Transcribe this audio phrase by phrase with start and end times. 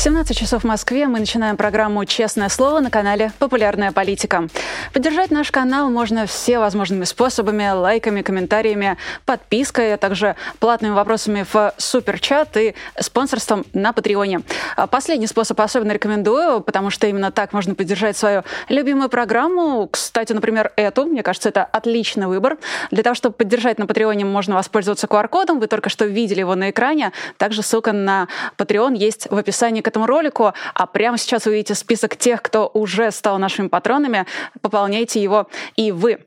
[0.00, 1.06] 17 часов в Москве.
[1.08, 4.48] Мы начинаем программу «Честное слово» на канале «Популярная политика».
[4.94, 8.96] Поддержать наш канал можно все возможными способами, лайками, комментариями,
[9.26, 14.40] подпиской, а также платными вопросами в суперчат и спонсорством на Патреоне.
[14.74, 19.86] А последний способ особенно рекомендую, потому что именно так можно поддержать свою любимую программу.
[19.86, 21.04] Кстати, например, эту.
[21.04, 22.56] Мне кажется, это отличный выбор.
[22.90, 25.60] Для того, чтобы поддержать на Патреоне, можно воспользоваться QR-кодом.
[25.60, 27.12] Вы только что видели его на экране.
[27.36, 31.74] Также ссылка на Patreon есть в описании к этому ролику, а прямо сейчас вы видите
[31.74, 34.26] список тех, кто уже стал нашими патронами.
[34.62, 36.18] Пополняйте его и вы.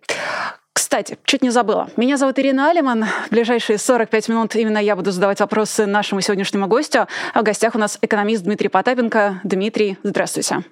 [0.73, 1.89] Кстати, чуть не забыла.
[1.97, 3.05] Меня зовут Ирина Алиман.
[3.05, 7.07] В ближайшие 45 минут именно я буду задавать вопросы нашему сегодняшнему гостю.
[7.33, 9.39] А в гостях у нас экономист Дмитрий Потапенко.
[9.43, 10.63] Дмитрий, здравствуйте.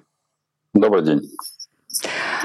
[0.74, 1.20] Добрый день.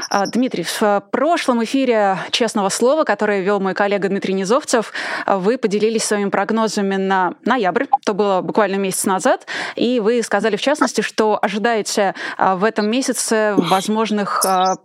[0.09, 4.93] А, Дмитрий, в прошлом эфире «Честного слова», который вел мой коллега Дмитрий Низовцев,
[5.25, 10.61] вы поделились своими прогнозами на ноябрь, то было буквально месяц назад, и вы сказали, в
[10.61, 14.77] частности, что ожидаете а, в этом месяце возможных а,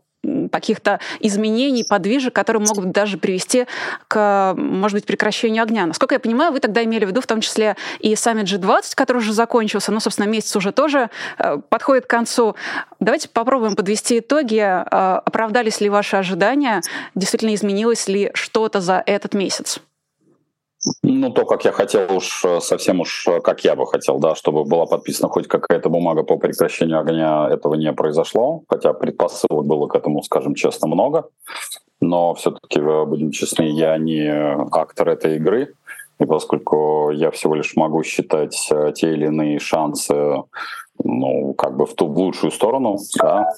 [0.51, 3.67] каких-то изменений, подвижек, которые могут даже привести
[4.09, 5.87] к, может быть, прекращению огня.
[5.87, 9.19] Насколько я понимаю, вы тогда имели в виду в том числе и саммит G20, который
[9.19, 12.55] уже закончился, ну, собственно, месяц уже тоже э, подходит к концу.
[13.01, 14.59] Давайте попробуем подвести итоги.
[14.59, 16.83] Э, оправдались ли ваши ожидания?
[17.15, 19.81] Действительно изменилось ли что-то за этот месяц?
[21.03, 24.35] Ну, то, как я хотел уж, э, совсем уж э, как я бы хотел, да,
[24.35, 29.87] чтобы была подписана хоть какая-то бумага по прекращению огня, этого не произошло, хотя предпосылок было
[29.87, 31.29] к этому, скажем честно, много.
[32.01, 34.29] Но все-таки, э, будем честны, я не
[34.73, 35.75] актор этой игры,
[36.19, 38.57] и поскольку я всего лишь могу считать
[38.95, 40.43] те или иные шансы,
[41.05, 43.53] ну, как бы в ту в лучшую сторону, да,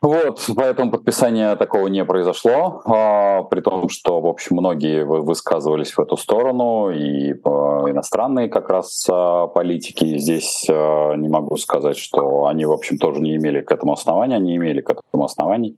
[0.00, 5.98] вот, поэтому подписание такого не произошло, а, при том, что, в общем, многие высказывались в
[5.98, 10.18] эту сторону, и а, иностранные как раз а, политики.
[10.18, 14.36] Здесь а, не могу сказать, что они, в общем, тоже не имели к этому основания,
[14.36, 15.76] они имели к этому оснований.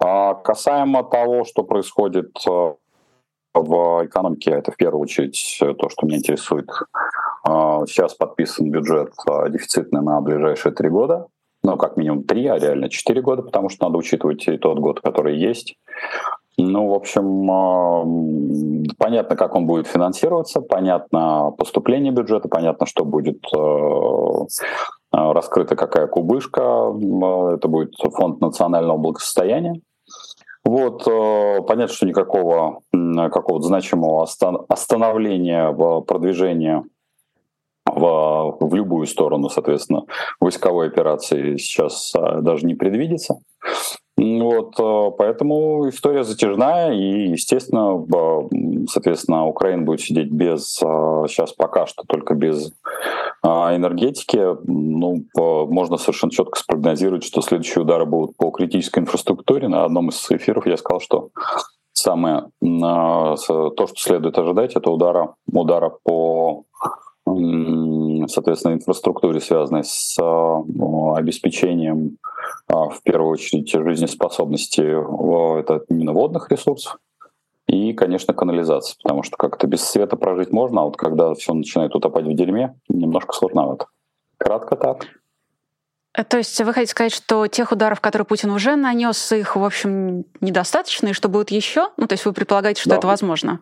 [0.00, 2.74] А касаемо того, что происходит а,
[3.54, 6.68] в экономике, это в первую очередь то, что меня интересует.
[7.44, 9.12] А, сейчас подписан бюджет
[9.48, 11.28] дефицитный на ближайшие три года
[11.62, 15.00] ну, как минимум три, а реально четыре года, потому что надо учитывать и тот год,
[15.00, 15.76] который есть.
[16.56, 24.46] Ну, в общем, понятно, как он будет финансироваться, понятно поступление бюджета, понятно, что будет э,
[25.12, 26.92] раскрыта какая кубышка,
[27.54, 29.80] это будет фонд национального благосостояния.
[30.64, 34.26] Вот, э, понятно, что никакого какого-то значимого
[34.68, 35.72] остановления
[36.02, 36.84] продвижения
[37.86, 40.04] в, в любую сторону, соответственно,
[40.40, 43.40] войсковой операции сейчас а, даже не предвидится.
[44.16, 48.06] Вот, а, поэтому история затяжная, и, естественно,
[48.88, 52.72] соответственно, Украина будет сидеть без, сейчас а, пока что только без
[53.42, 54.56] энергетики.
[54.64, 59.68] Ну, можно совершенно четко спрогнозировать, что следующие удары будут по критической инфраструктуре.
[59.68, 61.30] На одном из эфиров я сказал, что
[61.94, 66.64] самое то, что следует ожидать, это удара, удара по
[68.28, 70.62] соответственно, инфраструктуре, связанной с а,
[71.16, 72.18] обеспечением,
[72.68, 74.80] а, в первую очередь, жизнеспособности
[75.60, 76.98] это именно водных ресурсов
[77.66, 81.94] и, конечно, канализации, потому что как-то без света прожить можно, а вот когда все начинает
[81.94, 83.86] утопать в дерьме, немножко сложновато.
[84.38, 85.06] Кратко так.
[86.14, 89.64] Э, то есть вы хотите сказать, что тех ударов, которые Путин уже нанес, их, в
[89.64, 91.90] общем, недостаточно, и что будет еще?
[91.96, 92.96] Ну, то есть вы предполагаете, что да.
[92.96, 93.60] это возможно?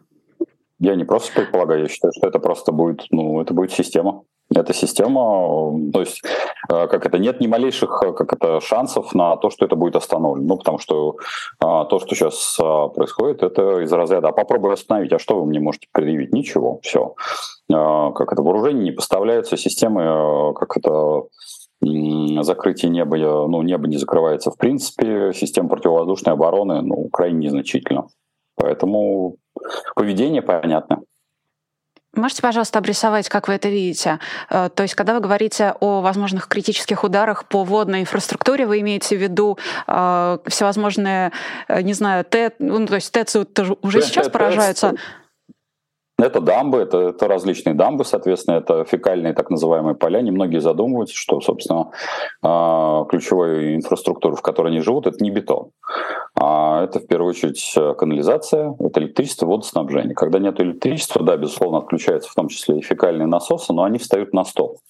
[0.81, 4.23] Я не просто предполагаю, я считаю, что это просто будет, ну, это будет система.
[4.55, 6.23] Это система, то есть,
[6.71, 9.97] э, как это, нет ни малейших, э, как это, шансов на то, что это будет
[9.97, 10.47] остановлено.
[10.47, 11.17] Ну, потому что
[11.61, 12.57] то, что сейчас
[12.95, 16.33] происходит, это из разряда, а попробуй остановить, а что вы мне можете предъявить?
[16.33, 17.15] Ничего, все.
[17.69, 21.25] Как это, вооружение не поставляются, системы, как это,
[21.81, 28.09] закрытие неба, ну, небо не закрывается в принципе, система противовоздушной обороны, ну, крайне незначительно.
[28.57, 29.37] Поэтому
[29.95, 31.03] поведение понятно.
[32.15, 34.19] Можете, пожалуйста, обрисовать, как вы это видите?
[34.51, 39.17] Э, то есть, когда вы говорите о возможных критических ударах по водной инфраструктуре, вы имеете
[39.17, 41.33] в виду э, всевозможные,
[41.69, 43.37] э, не знаю, ТЭ, ну, то есть ТЭЦ
[43.83, 44.95] уже сейчас поражаются?
[46.21, 50.21] Это дамбы, это, это различные дамбы, соответственно, это фекальные так называемые поля.
[50.21, 51.93] Немногие задумываются, что, собственно,
[52.43, 55.71] а, ключевой инфраструктура, в которой они живут, это не бетон.
[56.35, 60.15] А это, в первую очередь, канализация, это электричество, водоснабжение.
[60.15, 64.33] Когда нет электричества, да, безусловно, отключаются в том числе и фекальные насосы, но они встают
[64.33, 64.81] на стол.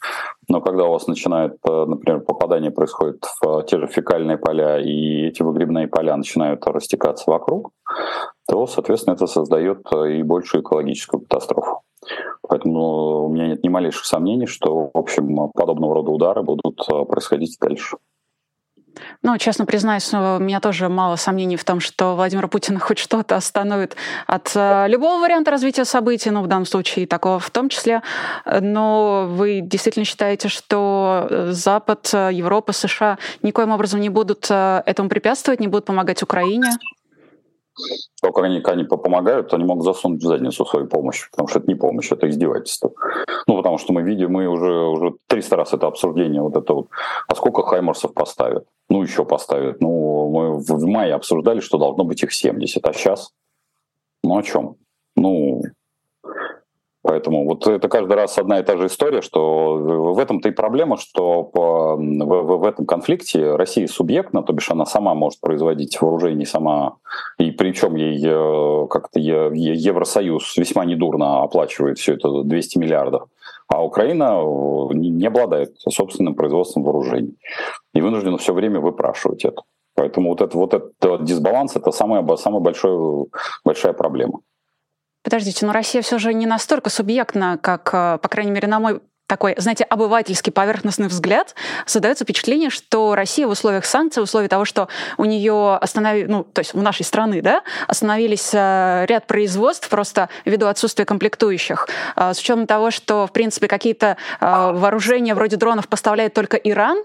[0.48, 5.26] Но когда у вас начинает, э, например, попадание происходит в те же фекальные поля, и
[5.26, 7.70] эти выгребные поля начинают растекаться вокруг,
[8.48, 11.82] то, соответственно, это создает э, и большую экологическую катастрофу.
[12.40, 17.04] Поэтому у меня нет ни малейших сомнений, что, в общем, подобного рода удары будут э,
[17.04, 17.98] происходить дальше.
[19.22, 23.36] Ну, честно признаюсь, у меня тоже мало сомнений в том, что Владимир Путин хоть что-то
[23.36, 23.96] остановит
[24.26, 28.02] от э, любого варианта развития событий, ну, в данном случае такого в том числе.
[28.46, 35.68] Но вы действительно считаете, что Запад, Европа, США никоим образом не будут этому препятствовать, не
[35.68, 36.70] будут помогать Украине?
[38.20, 41.69] То, как они, они помогают, они могут засунуть в задницу свою помощь, потому что это
[41.69, 42.92] не помощь, это издевательство.
[43.46, 46.88] Ну, потому что мы видим, мы уже, уже 300 раз это обсуждение, вот это вот,
[47.28, 48.66] а сколько хаймерсов поставят?
[48.88, 49.80] Ну, еще поставят.
[49.80, 53.32] Ну, мы в мае обсуждали, что должно быть их 70, а сейчас?
[54.22, 54.76] Ну, о чем?
[55.16, 55.62] Ну,
[57.02, 59.74] Поэтому вот это каждый раз одна и та же история, что
[60.14, 64.84] в этом-то и проблема, что по, в, в, этом конфликте Россия субъектна, то бишь она
[64.84, 66.96] сама может производить вооружение сама,
[67.38, 73.28] и причем ей э, как-то Евросоюз весьма недурно оплачивает все это 200 миллиардов,
[73.68, 77.36] а Украина э, не обладает собственным производством вооружений
[77.94, 79.62] и вынуждена все время выпрашивать это.
[79.94, 83.26] Поэтому вот, это, вот этот дисбаланс— это самая, самая большая,
[83.64, 84.40] большая проблема.
[85.28, 89.02] Подождите, но Россия все же не настолько субъектна, как, э, по крайней мере, на мой
[89.28, 91.54] такой, знаете, обывательский поверхностный взгляд,
[91.86, 94.88] создается впечатление, что Россия в условиях санкций, в условиях того, что
[95.19, 100.30] у нее остановили, ну, то есть у нашей страны, да, остановились э, ряд производств просто
[100.46, 105.88] ввиду отсутствия комплектующих, э, с учетом того, что, в принципе, какие-то э, вооружения вроде дронов
[105.88, 106.98] поставляет только Иран,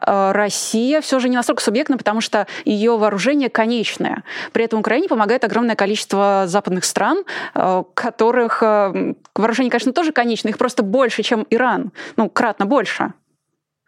[0.00, 4.24] Россия все же не настолько субъектна, потому что ее вооружение конечное.
[4.52, 7.22] При этом Украине помогает огромное количество западных стран,
[7.52, 11.92] которых вооружение, конечно, тоже конечное, их просто больше, чем Иран.
[12.16, 13.12] Ну, кратно больше.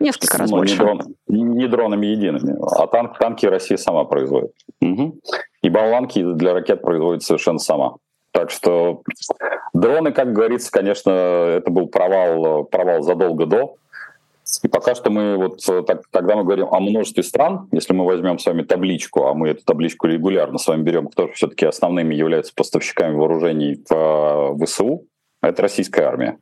[0.00, 0.74] Несколько раз ну, больше.
[0.74, 2.56] Не, дрон, не дронами едиными.
[2.78, 4.52] А танк, танки Россия сама производит.
[4.80, 5.20] Угу.
[5.62, 7.94] И болванки для ракет производит совершенно сама.
[8.32, 9.02] Так что
[9.72, 13.76] дроны, как говорится, конечно, это был провал, провал задолго до.
[14.62, 18.38] И пока что мы вот, так, когда мы говорим о множестве стран, если мы возьмем
[18.38, 22.52] с вами табличку, а мы эту табличку регулярно с вами берем, кто все-таки основными являются
[22.54, 25.06] поставщиками вооружений в ВСУ,
[25.40, 26.38] это российская армия.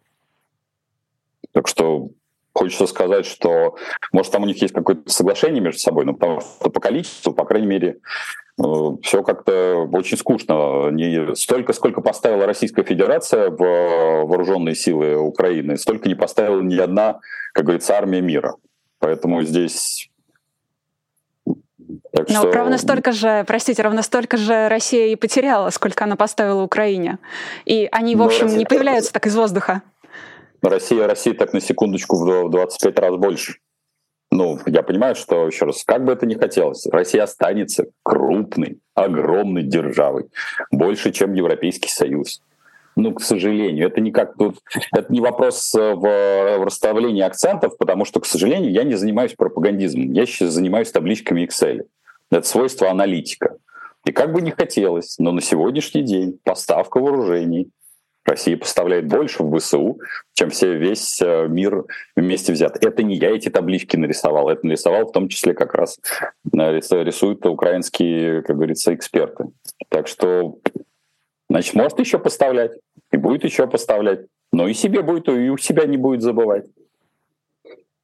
[1.52, 2.10] Так что
[2.54, 3.76] хочется сказать, что,
[4.12, 7.44] может, там у них есть какое-то соглашение между собой, но потому что по количеству, по
[7.44, 7.98] крайней мере,
[8.58, 8.62] э,
[9.02, 10.90] все как-то очень скучно.
[10.90, 17.20] Не столько, сколько поставила Российская Федерация в вооруженные силы Украины, столько не поставила ни одна,
[17.52, 18.56] как говорится, армия мира.
[18.98, 20.10] Поэтому здесь
[22.12, 22.52] так Но что...
[22.52, 27.18] ровно столько же, простите, ровно столько же Россия и потеряла, сколько она поставила Украине.
[27.64, 28.58] И они, в ну, общем, Россия...
[28.58, 29.82] не появляются так из воздуха.
[30.62, 33.56] Россия, Россия так на секундочку в 25 раз больше.
[34.30, 39.62] Ну, я понимаю, что, еще раз, как бы это ни хотелось, Россия останется крупной, огромной
[39.62, 40.30] державой,
[40.70, 42.40] больше, чем Европейский Союз.
[42.96, 44.58] Ну, к сожалению, это не как тут,
[44.92, 49.34] это не вопрос э, в, в расставлении акцентов, потому что, к сожалению, я не занимаюсь
[49.34, 51.82] пропагандизмом, я сейчас занимаюсь табличками Excel.
[52.30, 53.56] Это свойство аналитика.
[54.04, 57.70] И как бы не хотелось, но на сегодняшний день поставка вооружений
[58.24, 59.98] Россия поставляет больше в ВСУ,
[60.34, 61.84] чем все весь э, мир
[62.14, 62.82] вместе взят.
[62.84, 65.98] Это не я эти таблички нарисовал, это нарисовал в том числе как раз
[66.56, 69.46] э, рисуют украинские, как говорится, эксперты.
[69.88, 70.58] Так что,
[71.50, 72.72] значит, может еще поставлять,
[73.10, 74.20] и будет еще поставлять,
[74.52, 76.66] но и себе будет, и у себя не будет забывать.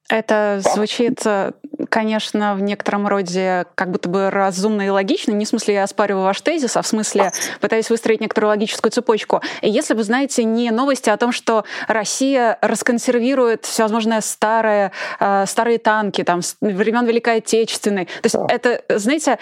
[0.09, 1.53] Это звучит, э,
[1.89, 5.31] конечно, в некотором роде как будто бы разумно и логично.
[5.31, 9.41] Не в смысле я оспариваю ваш тезис, а в смысле пытаюсь выстроить некоторую логическую цепочку.
[9.61, 15.79] И если вы знаете не новости о том, что Россия расконсервирует всевозможное старое, э, старые
[15.79, 18.05] танки там, времен Великой Отечественной.
[18.05, 19.39] То есть это, знаете,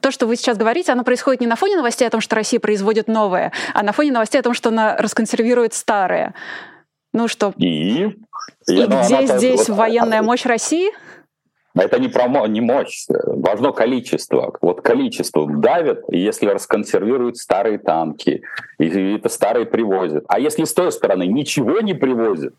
[0.00, 2.60] то, что вы сейчас говорите, оно происходит не на фоне новостей о том, что Россия
[2.60, 6.34] производит новое, а на фоне новостей о том, что она расконсервирует старое.
[7.12, 7.52] Ну что?
[7.56, 8.04] И,
[8.66, 10.90] и ну, где здесь вот, военная мощь России?
[11.74, 14.54] Это не про не мощь, важно количество.
[14.60, 18.42] Вот количество давит, если расконсервируют старые танки,
[18.78, 20.24] и это старые привозят.
[20.28, 22.54] А если с той стороны ничего не привозят,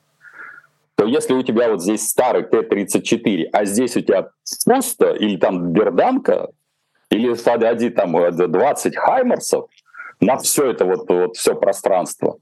[0.95, 4.29] то если у тебя вот здесь старый Т-34, а здесь у тебя
[4.65, 6.49] пусто, или там берданка,
[7.09, 7.33] или
[7.89, 8.15] там
[8.47, 9.65] 20 хаймерсов,
[10.19, 12.37] на все это вот, вот все пространство,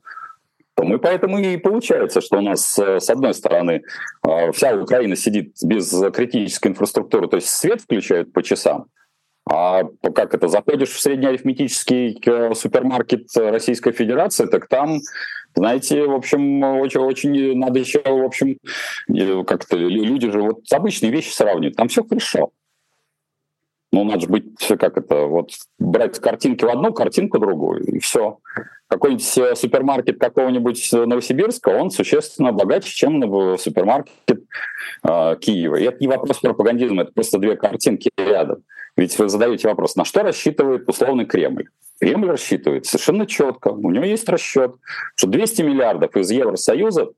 [0.75, 3.83] то мы поэтому и получается, что у нас э, с одной стороны
[4.27, 8.85] э, вся Украина сидит без критической инфраструктуры, то есть свет включают по часам,
[9.49, 9.83] а
[10.15, 14.99] как это, заходишь в среднеарифметический э, супермаркет Российской Федерации, так там,
[15.55, 18.57] знаете, в общем, очень, очень надо еще, в общем,
[19.45, 22.51] как-то люди же вот обычные вещи сравнивают, там все хорошо.
[23.93, 24.45] Ну, надо же быть,
[24.79, 28.39] как это, вот брать картинки в одну, картинку в другую, и все.
[28.87, 33.21] Какой-нибудь э, супермаркет какого-нибудь Новосибирска, он существенно богаче, чем
[33.57, 34.43] супермаркет
[35.03, 35.75] э, Киева.
[35.75, 38.63] И это не вопрос пропагандизма, это просто две картинки рядом.
[38.95, 41.69] Ведь вы задаете вопрос, на что рассчитывает условный Кремль?
[41.99, 44.75] Кремль рассчитывает совершенно четко, у него есть расчет,
[45.15, 47.09] что 200 миллиардов из Евросоюза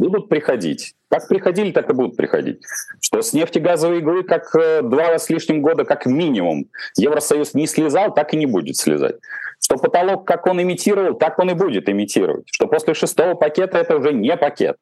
[0.00, 0.94] будут приходить.
[1.08, 2.62] Как приходили, так и будут приходить.
[3.00, 6.66] Что с нефтегазовой иглы как э, два с лишним года как минимум
[6.96, 9.16] Евросоюз не слезал, так и не будет слезать.
[9.60, 12.46] Что потолок, как он имитировал, так он и будет имитировать.
[12.50, 14.76] Что после шестого пакета это уже не пакет.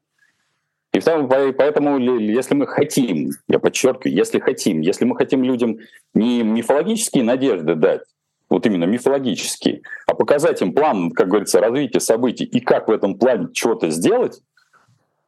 [0.92, 5.78] И поэтому, если мы хотим, я подчеркиваю, если хотим, если мы хотим людям
[6.14, 8.02] не мифологические надежды дать,
[8.48, 13.18] вот именно мифологические, а показать им план, как говорится, развития событий и как в этом
[13.18, 14.40] плане чего-то сделать,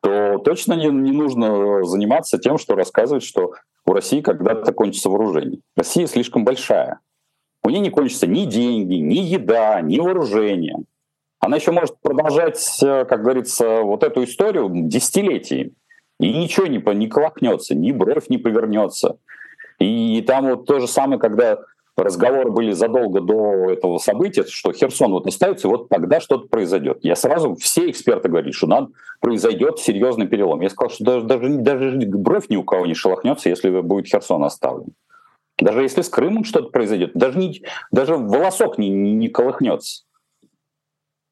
[0.01, 3.53] то точно не, не нужно заниматься тем, что рассказывать, что
[3.87, 5.61] у России когда-то кончится вооружение.
[5.77, 7.01] Россия слишком большая.
[7.63, 10.77] У нее не кончатся ни деньги, ни еда, ни вооружение.
[11.41, 15.73] Она еще может продолжать, э, как говорится, вот эту историю десятилетиями.
[16.19, 19.17] И ничего не, не колокнется, ни бровь не повернется.
[19.79, 21.59] И там вот то же самое, когда
[21.97, 26.99] разговоры были задолго до этого события, что Херсон вот остается, и вот тогда что-то произойдет.
[27.03, 28.89] Я сразу, все эксперты говорили, что надо,
[29.21, 30.61] произойдет серьезный перелом.
[30.61, 34.45] Я сказал, что даже, даже, даже бровь ни у кого не шелохнется, если будет Херсон
[34.45, 34.95] оставлен.
[35.59, 40.05] Даже если с Крымом что-то произойдет, даже, не, даже волосок не, не колыхнется.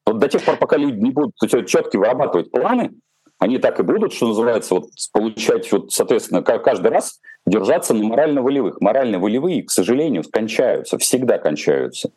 [0.05, 1.35] Вот до тех пор, пока люди не будут
[1.67, 2.91] четко вырабатывать планы,
[3.39, 8.79] они так и будут, что называется, вот, получать, вот, соответственно, каждый раз держаться на морально-волевых.
[8.79, 12.11] Морально-волевые, к сожалению, кончаются, всегда кончаются.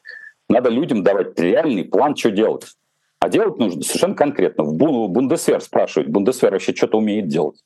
[0.48, 2.66] Надо людям давать реальный план, что делать.
[3.20, 4.64] А делать нужно совершенно конкретно.
[4.64, 7.60] В Бундесвер спрашивают, Бундесвер вообще что-то умеет делать.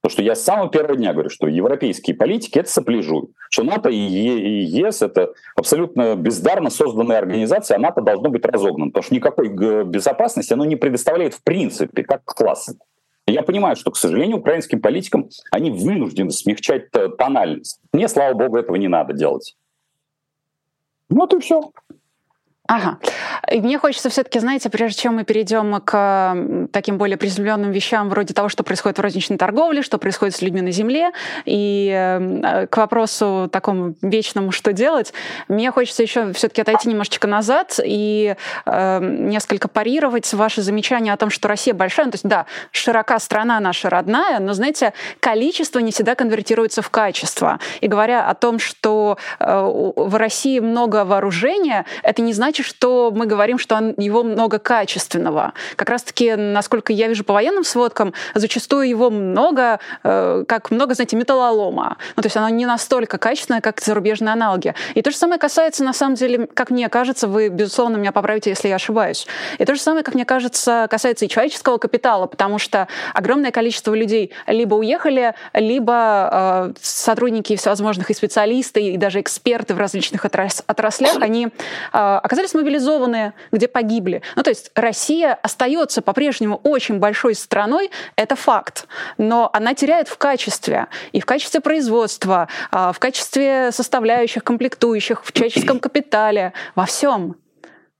[0.00, 3.28] Потому что я с самого первого дня говорю, что европейские политики— это сопляжуй.
[3.50, 8.90] Что НАТО и ЕС— это абсолютно бездарно созданная организация, а НАТО должно быть разогнано.
[8.90, 9.48] Потому что никакой
[9.84, 12.70] безопасности оно не предоставляет в принципе, как класс.
[13.28, 17.80] Я понимаю, что, к сожалению, украинским политикам они вынуждены смягчать тональность.
[17.92, 19.56] Мне, слава богу, этого не надо делать.
[21.10, 21.70] Вот и все.
[22.68, 22.98] Ага.
[23.50, 26.36] И мне хочется все-таки, знаете, прежде чем мы перейдем к
[26.70, 30.60] таким более приземленным вещам, вроде того, что происходит в розничной торговле, что происходит с людьми
[30.60, 31.12] на земле,
[31.46, 35.14] и э, к вопросу такому вечному, что делать,
[35.48, 41.30] мне хочется еще все-таки отойти немножечко назад и э, несколько парировать ваши замечания о том,
[41.30, 42.06] что Россия большая.
[42.06, 46.90] Ну, то есть, да, широка страна наша родная, но, знаете, количество не всегда конвертируется в
[46.90, 47.60] качество.
[47.80, 53.12] И говоря о том, что э, в России много вооружения, это не значит, значит, что
[53.14, 55.52] мы говорим, что его много качественного.
[55.76, 61.16] Как раз-таки, насколько я вижу по военным сводкам, зачастую его много, э, как много, знаете,
[61.16, 61.96] металлолома.
[62.16, 64.74] Ну, то есть оно не настолько качественное, как зарубежные аналоги.
[64.94, 68.50] И то же самое касается, на самом деле, как мне кажется, вы, безусловно, меня поправите,
[68.50, 69.26] если я ошибаюсь.
[69.58, 73.94] И то же самое, как мне кажется, касается и человеческого капитала, потому что огромное количество
[73.94, 81.16] людей либо уехали, либо э, сотрудники всевозможных и специалисты, и даже эксперты в различных отраслях,
[81.20, 81.50] они э,
[81.92, 84.22] оказались оказались мобилизованные, где погибли.
[84.36, 88.86] Ну, то есть Россия остается по-прежнему очень большой страной, это факт,
[89.18, 95.32] но она теряет в качестве, и в качестве производства, а, в качестве составляющих, комплектующих, в
[95.32, 97.36] человеческом капитале, во всем.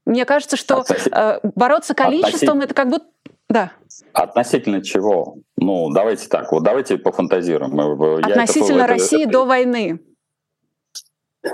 [0.07, 3.07] Мне кажется, что э, бороться количеством это как будто
[3.50, 3.73] да.
[4.12, 5.38] Относительно чего?
[5.57, 7.81] Ну, давайте так, вот давайте пофантазируем.
[8.23, 10.00] Относительно это, России это, до войны.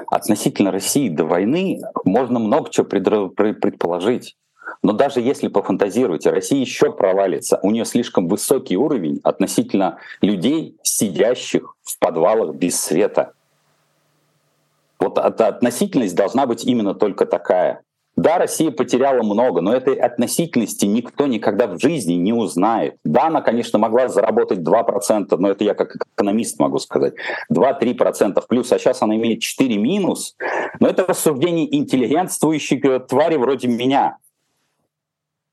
[0.08, 4.36] Относительно России до войны можно много чего предположить.
[4.82, 7.58] Но даже если пофантазировать, Россия еще провалится.
[7.62, 13.32] У нее слишком высокий уровень относительно людей, сидящих в подвалах без света.
[14.98, 17.82] Вот относительность должна быть именно только такая.
[18.16, 22.96] Да, Россия потеряла много, но этой относительности никто никогда в жизни не узнает.
[23.04, 27.14] Да, она, конечно, могла заработать 2%, но это я как экономист могу сказать.
[27.52, 30.36] 2-3% плюс, а сейчас она имеет 4 минус.
[30.78, 34.18] Но это рассуждение интеллигентствующей твари вроде меня.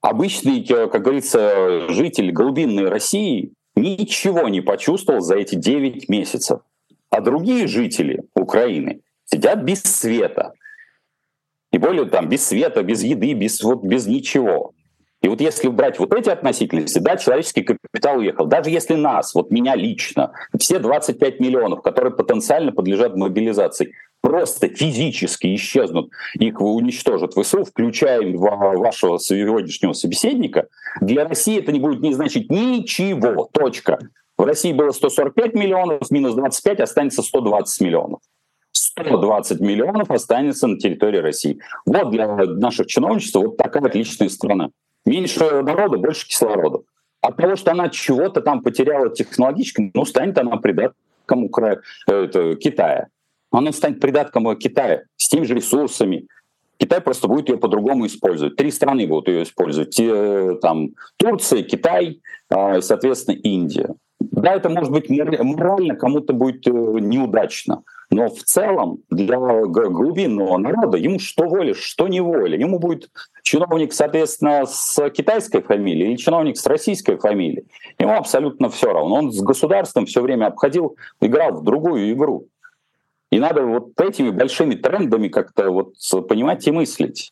[0.01, 6.59] Обычный, как говорится, житель глубинной России ничего не почувствовал за эти 9 месяцев.
[7.09, 10.53] А другие жители Украины сидят без света,
[11.71, 14.73] И более там без света, без еды, без, вот, без ничего.
[15.21, 18.45] И вот если брать вот эти относительности, да, человеческий капитал уехал.
[18.45, 25.53] Даже если нас, вот меня лично, все 25 миллионов, которые потенциально подлежат мобилизации, просто физически
[25.55, 30.67] исчезнут, их уничтожат ВСУ, включая вашего сегодняшнего собеседника,
[31.01, 33.47] для России это не будет не значить ничего.
[33.51, 33.99] Точка.
[34.37, 38.21] В России было 145 миллионов, минус 25 останется 120 миллионов.
[38.91, 41.59] 120 миллионов останется на территории России.
[41.85, 44.69] Вот для наших чиновничеств вот такая отличная страна.
[45.05, 46.79] Меньше народа, больше кислорода.
[47.21, 51.81] От того, что она чего-то там потеряла технологически, ну, станет она придатком Укра...
[52.07, 53.07] это, Китая.
[53.51, 56.27] Она станет придатком Китая с теми же ресурсами.
[56.77, 58.55] Китай просто будет ее по-другому использовать.
[58.55, 59.95] Три страны будут ее использовать.
[60.61, 63.93] Там, Турция, Китай, а, соответственно, Индия.
[64.19, 67.83] Да, это может быть морально кому-то будет э, неудачно.
[68.11, 72.57] Но в целом для глубинного народа ему что воля, что не воля.
[72.57, 73.09] Ему будет
[73.41, 77.65] чиновник, соответственно, с китайской фамилией или чиновник с российской фамилией.
[77.97, 79.15] Ему абсолютно все равно.
[79.15, 82.47] Он с государством все время обходил, играл в другую игру.
[83.31, 85.93] И надо вот этими большими трендами как-то вот
[86.27, 87.31] понимать и мыслить.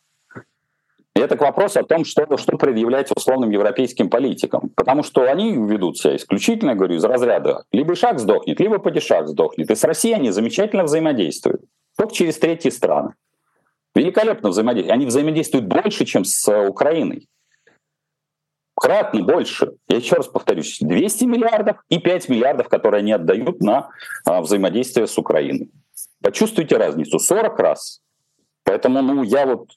[1.16, 4.70] И это к вопросу о том, что, что предъявлять условным европейским политикам.
[4.76, 9.70] Потому что они ведут себя исключительно, говорю, из разряда либо шаг сдохнет, либо падишах сдохнет.
[9.70, 11.62] И с Россией они замечательно взаимодействуют.
[11.96, 13.14] Только через третьи страны.
[13.94, 14.94] Великолепно взаимодействуют.
[14.94, 17.26] Они взаимодействуют больше, чем с Украиной.
[18.76, 19.72] Кратно больше.
[19.88, 23.90] Я еще раз повторюсь, 200 миллиардов и 5 миллиардов, которые они отдают на
[24.24, 25.70] а, взаимодействие с Украиной.
[26.22, 27.18] Почувствуйте разницу.
[27.18, 28.00] 40 раз.
[28.64, 29.70] Поэтому ну, я вот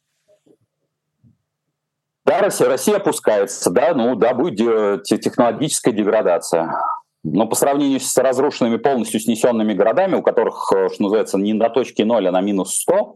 [2.25, 6.75] да, Россия, Россия опускается, да, ну да, будет технологическая деградация.
[7.23, 11.69] Но по сравнению с разрушенными, полностью снесенными городами, у которых, э, что называется, не на
[11.69, 13.15] точке ноль, а на минус 100,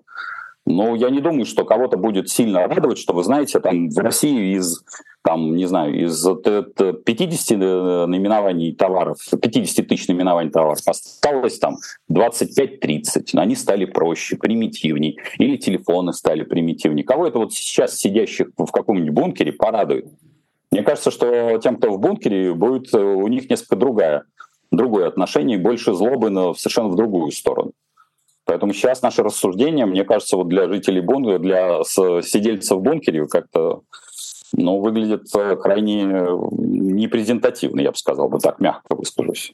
[0.69, 4.57] ну, я не думаю, что кого-то будет сильно радовать, что, вы знаете, там в России
[4.57, 4.83] из,
[5.23, 11.77] там, не знаю, из 50 э, наименований товаров, 50 тысяч наименований товаров осталось там
[12.11, 13.37] 25-30.
[13.37, 15.15] Они стали проще, примитивнее.
[15.37, 17.05] Или телефоны стали примитивнее.
[17.05, 20.07] Кого это вот сейчас сидящих в каком-нибудь бункере порадует?
[20.71, 24.23] Мне кажется, что тем, кто в бункере, будет э, у них несколько другая,
[24.71, 27.71] другое отношение, больше злобы, но совершенно в другую сторону.
[28.47, 33.81] Поэтому сейчас наше рассуждение, мне кажется, вот для жителей бункера, для сидельцев в бункере как-то
[34.53, 39.53] ну, выглядит э, крайне непрезентативно, я бы сказал, бы так мягко выскажусь.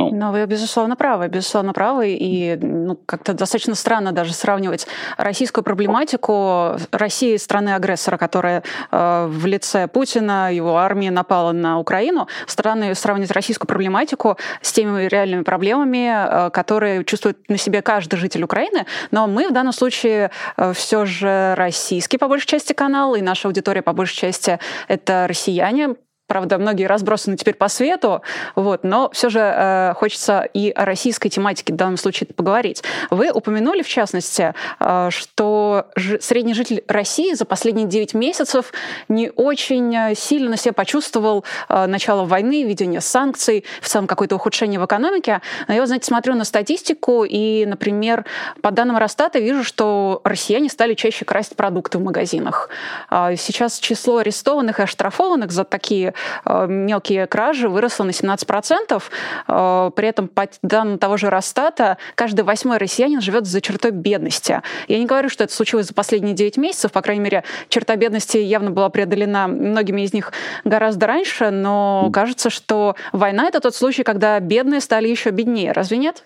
[0.00, 0.10] Ну.
[0.14, 2.16] Но вы, безусловно, правы, безусловно, правы.
[2.18, 4.86] И ну, как-то достаточно странно даже сравнивать
[5.18, 12.94] российскую проблематику России, страны-агрессора, которая э, в лице Путина, его армии напала на Украину, страны
[12.94, 18.86] сравнивать российскую проблематику с теми реальными проблемами, э, которые чувствует на себе каждый житель Украины.
[19.10, 23.48] Но мы в данном случае э, все же российский, по большей части, канал, и наша
[23.48, 24.58] аудитория, по большей части,
[24.88, 25.96] это россияне,
[26.30, 28.22] Правда, многие разбросаны теперь по свету,
[28.54, 32.84] вот, но все же э, хочется и о российской тематике в данном случае поговорить.
[33.10, 38.72] Вы упомянули, в частности, э, что ж, средний житель России за последние 9 месяцев
[39.08, 44.78] не очень э, сильно себя почувствовал э, начало войны, введение санкций, в целом какое-то ухудшение
[44.78, 45.40] в экономике.
[45.66, 48.24] Но я, знаете, смотрю на статистику, и, например,
[48.62, 52.68] по данным Росстата вижу, что россияне стали чаще красть продукты в магазинах.
[53.10, 56.14] Э, сейчас число арестованных и оштрафованных за такие
[56.46, 59.02] мелкие кражи выросло на 17%.
[59.48, 64.62] Э, при этом, по данным того же Росстата, каждый восьмой россиянин живет за чертой бедности.
[64.88, 68.38] Я не говорю, что это случилось за последние 9 месяцев, по крайней мере, черта бедности
[68.38, 70.32] явно была преодолена многими из них
[70.64, 75.72] гораздо раньше, но кажется, что война— это тот случай, когда бедные стали еще беднее.
[75.72, 76.24] Разве нет?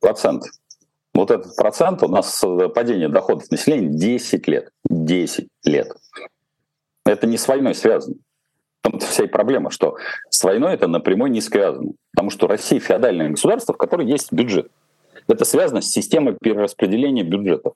[0.00, 0.44] Процент.
[1.14, 4.70] Вот этот процент у нас э, падение доходов населения 10 лет.
[4.90, 5.88] 10 лет.
[7.04, 8.16] Это не с войной связано.
[8.82, 9.96] Там вся и проблема, что
[10.28, 11.92] с войной это напрямую не связано.
[12.12, 14.70] Потому что Россия феодальное государство, в котором есть бюджет.
[15.26, 17.74] Это связано с системой перераспределения бюджетов.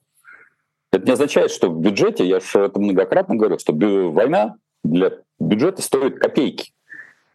[0.92, 5.82] Это не означает, что в бюджете, я же это многократно говорю, что война для бюджета
[5.82, 6.72] стоит копейки.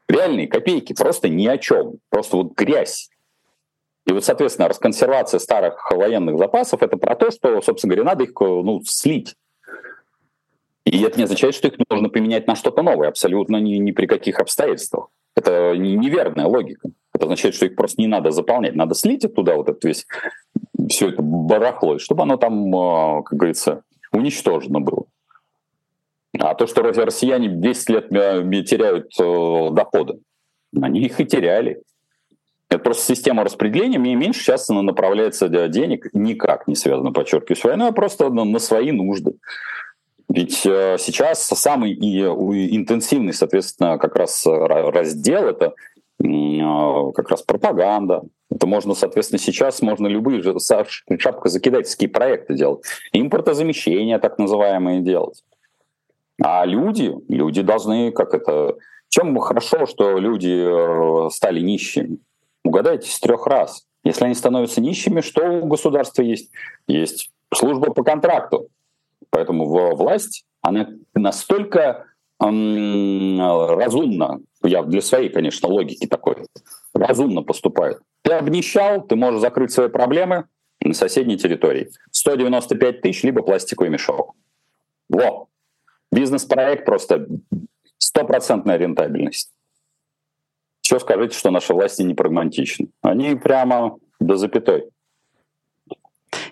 [0.08, 1.96] Реальные копейки, просто ни о чем.
[2.10, 3.10] Просто вот грязь.
[4.06, 8.34] И вот, соответственно, расконсервация старых военных запасов— это про то, что, собственно говоря, надо их
[8.40, 9.36] ну, слить.
[10.86, 14.06] И это не означает, что их нужно поменять на что-то новое, абсолютно ни, ни при
[14.06, 15.08] каких обстоятельствах.
[15.36, 16.90] Это неверная логика.
[17.14, 18.76] Это означает, что их просто не надо заполнять.
[18.76, 20.06] Надо слить туда вот это весь,
[20.90, 25.06] все это барахло, чтобы оно там, а, как говорится, уничтожено было.
[26.40, 30.20] А то, что россияне 10 лет теряют э, доходы,
[30.82, 31.82] они их и теряли.
[32.70, 34.00] Это просто система распределения.
[34.00, 38.58] Мне меньше сейчас направляется денег, никак не связано, подчеркиваю, с войной, а просто на, на
[38.58, 39.36] свои нужды.
[40.30, 42.22] Ведь э, сейчас самый и,
[42.76, 45.74] интенсивный, соответственно, как раз раздел это
[46.24, 48.24] э, как раз пропаганда.
[48.50, 50.56] Это можно, соответственно, сейчас можно любые же
[51.20, 52.84] шапкозакидательские проекты делать.
[53.12, 55.44] Импортозамещение так называемые делать.
[56.42, 58.76] А люди, люди должны, как это...
[59.10, 62.18] Чем хорошо, что люди э, стали нищими?
[62.64, 63.86] Угадайте с трех раз.
[64.04, 66.52] Если они становятся нищими, что у государства есть?
[66.88, 68.68] Есть служба по контракту.
[69.34, 69.66] Поэтому
[69.96, 72.06] власть, она настолько
[72.40, 76.46] разумно, я для своей, конечно, логики такой,
[76.94, 78.00] разумно поступает.
[78.22, 80.46] Ты обнищал, ты можешь закрыть свои проблемы
[80.82, 81.90] на соседней территории.
[82.12, 84.36] 195 тысяч, либо пластиковый мешок.
[85.10, 85.48] Во!
[86.12, 87.26] Бизнес-проект просто
[87.98, 89.52] стопроцентная рентабельность.
[90.82, 92.90] Все скажите, что наши власти не прагматичны.
[93.02, 94.92] Они прямо до запятой.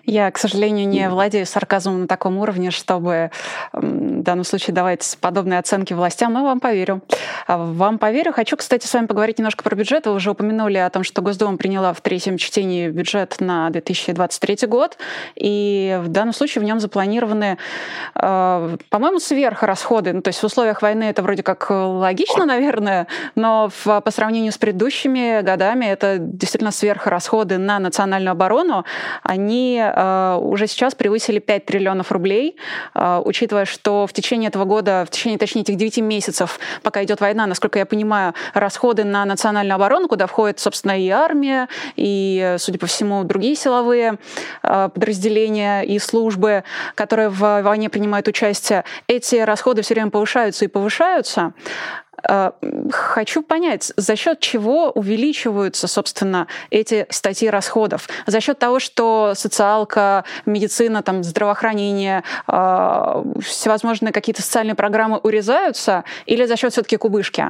[0.04, 3.30] Я, к сожалению, не владею сарказмом на таком уровне, чтобы
[3.72, 7.02] в данном случае давать подобные оценки властям, но вам поверю.
[7.46, 8.32] А вам поверю.
[8.32, 10.06] Хочу, кстати, с вами поговорить немножко про бюджет.
[10.06, 14.98] Вы уже упомянули о том, что Госдума приняла в третьем чтении бюджет на 2023 год,
[15.36, 17.58] и в данном случае в нем запланированы,
[18.14, 20.12] э, по-моему, сверхрасходы.
[20.12, 24.50] Ну, то есть в условиях войны это вроде как логично, наверное, но в, по сравнению
[24.50, 28.84] с предыдущими годами это действительно сверхрасходы на национальную оборону.
[29.22, 32.56] Они э, уже сейчас превысили 5 триллионов рублей,
[32.94, 37.20] э, учитывая, что в течение этого года, в течение, точнее, этих 9 месяцев, пока идет
[37.20, 42.78] война, насколько я понимаю, расходы на национальную оборону, куда входит, собственно, и армия, и, судя
[42.78, 44.18] по всему, другие силовые
[44.62, 50.68] э, подразделения и службы, которые в войне принимают участие, эти расходы все время повышаются и
[50.68, 51.52] повышаются.
[52.28, 52.52] Э,
[52.90, 58.08] хочу понять, за счет чего увеличиваются, собственно, эти статьи расходов?
[58.26, 66.44] За счет того, что социалка, медицина, там, здравоохранение, э, всевозможные какие-то социальные программы урезаются, или
[66.44, 67.46] за счет все-таки кубышки?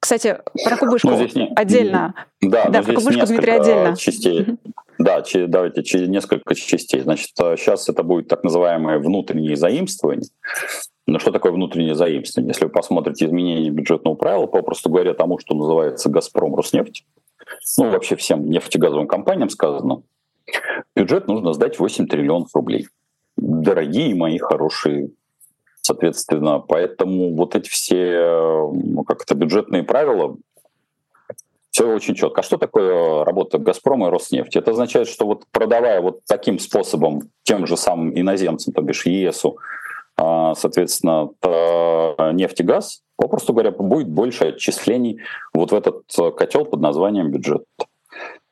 [0.00, 1.52] Кстати, про кубышку ну, не...
[1.54, 2.14] отдельно.
[2.40, 3.96] Да, да про кубышку, Дмитрий, отдельно.
[3.96, 4.56] Частей.
[4.98, 7.00] Да, давайте через несколько частей.
[7.00, 10.28] Значит, сейчас э, это будет так называемое внутреннее заимствование.
[11.06, 12.50] Но что такое внутреннее заимствование?
[12.50, 17.04] Если вы посмотрите изменения бюджетного правила, попросту говоря, тому, что называется «Газпром Роснефть»,
[17.78, 20.02] ну, вообще всем нефтегазовым компаниям сказано,
[20.94, 22.86] бюджет нужно сдать 8 триллионов рублей.
[23.36, 25.10] Дорогие мои хорошие
[25.82, 30.36] Соответственно, поэтому вот эти все ну, как это, бюджетные правила,
[31.70, 32.40] все очень четко.
[32.40, 34.58] А что такое работа Газпрома и Роснефти?
[34.58, 39.56] Это означает, что вот продавая вот таким способом тем же самым иноземцам, то бишь ЕСу,
[40.56, 41.30] соответственно,
[42.32, 45.20] нефть и газ, попросту говоря, будет больше отчислений
[45.54, 46.04] вот в этот
[46.36, 47.64] котел под названием бюджет.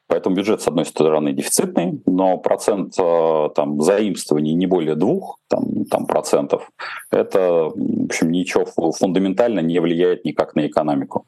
[0.09, 5.85] Поэтому бюджет, с одной стороны, дефицитный, но процент э, там, заимствований не более двух там,
[5.85, 6.71] там, процентов,
[7.11, 11.27] это, в общем, ничего фундаментально не влияет никак на экономику.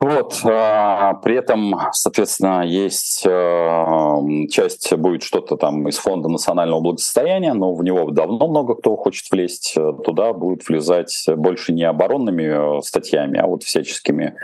[0.00, 7.52] Вот, а, при этом, соответственно, есть э, часть будет что-то там из фонда национального благосостояния,
[7.52, 9.74] но в него давно много кто хочет влезть.
[9.74, 14.36] Туда будет влезать больше не оборонными э, статьями, а вот всяческими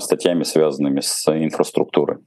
[0.00, 2.18] статьями, связанными с инфраструктурой.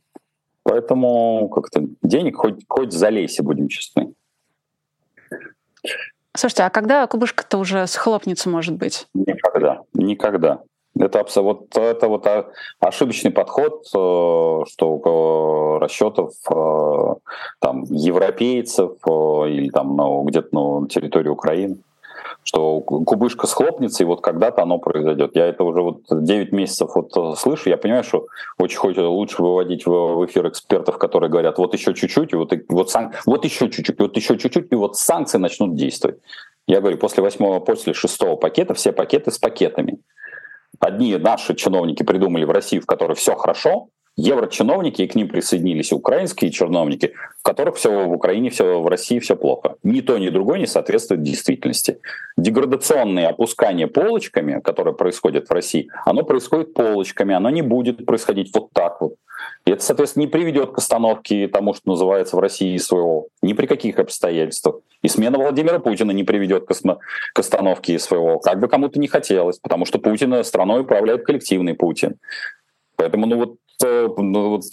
[0.64, 4.14] Поэтому как-то денег хоть, хоть залейся, будем честны.
[6.36, 9.08] Слушайте, а когда кубышка-то уже схлопнется, может быть?
[9.14, 10.62] Никогда, никогда.
[11.00, 12.28] Это, вот, это вот
[12.82, 17.16] ошибочный подход, э, что у расчетов э,
[17.60, 21.78] там, европейцев э, или там ну, где-то на территории Украины
[22.44, 25.36] что кубышка схлопнется, и вот когда-то оно произойдет.
[25.36, 29.86] Я это уже вот 9 месяцев вот слышу, я понимаю, что очень хочется лучше выводить
[29.86, 33.14] в эфир экспертов, которые говорят, вот еще чуть-чуть, и вот, вот, сан...
[33.26, 36.20] вот еще чуть-чуть, вот еще чуть-чуть, и вот санкции начнут действовать.
[36.66, 40.00] Я говорю, после восьмого, после шестого пакета все пакеты с пакетами.
[40.80, 45.94] Одни наши чиновники придумали в России, в которой все хорошо, еврочиновники, и к ним присоединились
[45.94, 49.76] украинские чиновники, в которых все в Украине, все в России все плохо.
[49.84, 52.00] Ни то, ни другое не соответствует действительности.
[52.38, 58.72] Деградационные опускания полочками, которые происходят в России, оно происходит полочками, оно не будет происходить вот
[58.74, 59.14] так вот.
[59.66, 63.68] И это, соответственно, не приведет к остановке тому, что называется в России своего, ни при
[63.68, 64.82] каких обстоятельствах.
[65.02, 69.60] И смена Владимира Путина не приведет к, к остановке своего, как бы кому-то не хотелось,
[69.60, 72.16] потому что Путина страной управляет коллективный Путин.
[72.98, 74.64] Поэтому, ну вот ну, вот,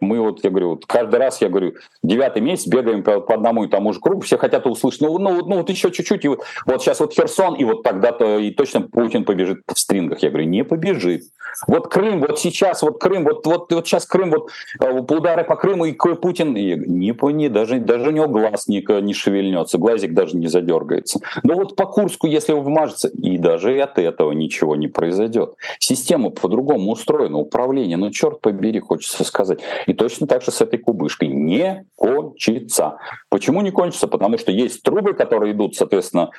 [0.00, 3.64] мы вот, я говорю, вот каждый раз, я говорю, девятый месяц бегаем по, по одному
[3.64, 6.40] и тому же кругу, все хотят услышать, ну, ну, ну вот еще чуть-чуть, и вот,
[6.66, 10.22] вот сейчас вот Херсон, и вот тогда-то и точно Путин побежит в стрингах.
[10.22, 11.24] Я говорю, не побежит.
[11.66, 15.56] Вот Крым, вот сейчас, вот Крым, вот, вот, вот сейчас Крым, вот э, удары по
[15.56, 20.14] Крыму, и Путин, и не, не, даже, даже у него глаз не, не шевельнется, глазик
[20.14, 21.20] даже не задергается.
[21.42, 25.54] Но вот по Курску, если вмажется, и даже от этого ничего не произойдет.
[25.78, 29.60] Система по-другому устроена, управление, ну черт побери, хочется сказать.
[29.86, 31.28] И точно так же с этой кубышкой.
[31.28, 32.98] Не кончится.
[33.28, 34.08] Почему не кончится?
[34.08, 36.30] Потому что есть трубы, которые идут, соответственно,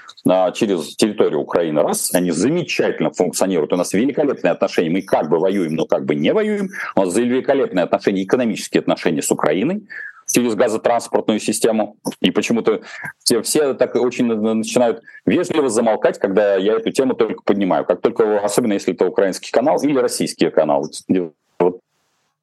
[0.54, 1.82] через территорию Украины.
[1.82, 3.74] Раз, они замечательно функционируют.
[3.74, 4.90] У нас великолепные отношения.
[4.90, 6.70] Мы как бы воюем, но как бы не воюем.
[6.96, 9.88] У нас великолепные отношения, экономические отношения с Украиной
[10.32, 11.98] через газотранспортную систему.
[12.22, 12.82] И почему-то
[13.22, 17.84] все, все так очень начинают вежливо замолкать, когда я эту тему только поднимаю.
[17.86, 20.90] Как только, особенно если это украинский канал или российский канал.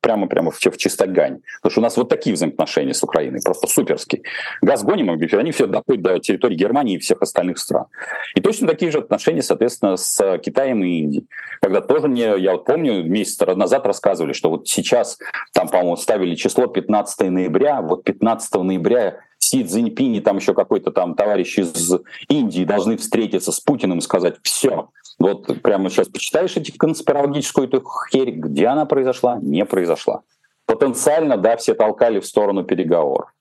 [0.01, 1.41] Прямо-прямо в, в чистогань.
[1.61, 4.23] Потому что у нас вот такие взаимоотношения с Украиной, просто суперские.
[4.63, 7.87] Газ гоним, они все доходят до территории Германии и всех остальных стран.
[8.35, 11.27] И точно такие же отношения, соответственно, с Китаем и Индией.
[11.61, 15.19] Когда тоже мне, я вот помню, месяц назад рассказывали, что вот сейчас
[15.53, 20.91] там, по-моему, ставили число 15 ноября, вот 15 ноября Си Цзиньпинь и там еще какой-то
[20.91, 21.91] там товарищ из
[22.29, 27.83] Индии должны встретиться с Путиным и сказать, все, вот прямо сейчас почитаешь эти конспирологическую эту
[28.13, 30.21] херь, где она произошла, не произошла.
[30.67, 33.33] Потенциально, да, все толкали в сторону переговоров.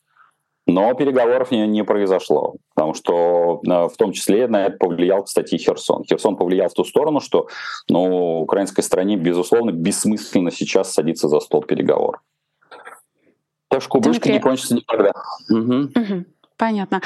[0.65, 5.58] Но переговоров не, не произошло, потому что э, в том числе на это повлиял, кстати,
[5.58, 6.06] Херсон.
[6.06, 7.48] Херсон повлиял в ту сторону, что
[7.89, 12.22] ну, украинской стране, безусловно, бессмысленно сейчас садиться за стол переговоров.
[13.69, 14.34] Так что кубышка Дмитрий...
[14.34, 15.12] не кончится никогда.
[15.49, 15.73] Угу.
[15.95, 16.25] Угу.
[16.58, 17.01] Понятно.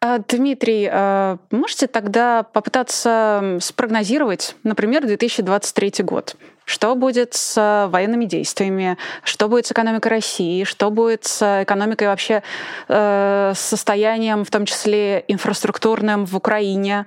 [0.00, 6.36] А, Дмитрий, а, можете тогда попытаться спрогнозировать, например, 2023 год?
[6.64, 8.96] Что будет с военными действиями?
[9.22, 10.64] Что будет с экономикой России?
[10.64, 12.42] Что будет с экономикой вообще,
[12.88, 17.06] э, с состоянием, в том числе инфраструктурным в Украине?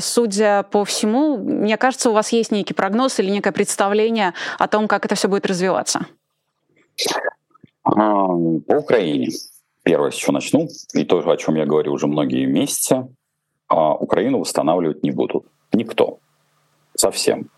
[0.00, 4.86] Судя по всему, мне кажется, у вас есть некий прогноз или некое представление о том,
[4.86, 6.04] как это все будет развиваться.
[7.96, 9.30] А, по Украине
[9.82, 13.08] первое, с чего начну, и то, о чем я говорю уже многие месяцы,
[13.68, 15.46] а, Украину восстанавливать не будут.
[15.72, 16.18] Никто.
[16.94, 17.50] Совсем.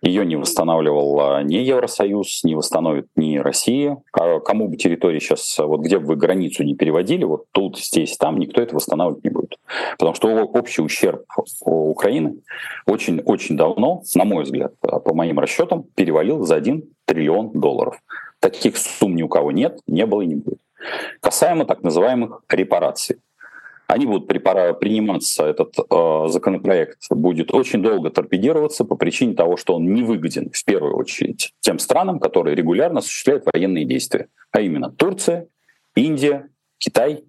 [0.00, 3.98] Ее не восстанавливал а, ни Евросоюз, не восстановит ни Россия.
[4.12, 8.38] Кому бы территории сейчас, вот где бы вы границу не переводили, вот тут, здесь, там,
[8.38, 9.56] никто это восстанавливать не будет.
[9.98, 11.24] Потому что общий ущерб
[11.60, 12.40] Украины
[12.86, 18.00] очень-очень давно, на мой взгляд, по моим расчетам, перевалил за 1 триллион долларов.
[18.40, 20.60] Таких сумм ни у кого нет, не было и не будет.
[21.20, 23.16] Касаемо так называемых репараций.
[23.88, 29.92] Они будут приниматься, этот э, законопроект будет очень долго торпедироваться по причине того, что он
[29.94, 35.48] не выгоден в первую очередь тем странам, которые регулярно осуществляют военные действия, а именно Турция,
[35.94, 37.24] Индия, Китай,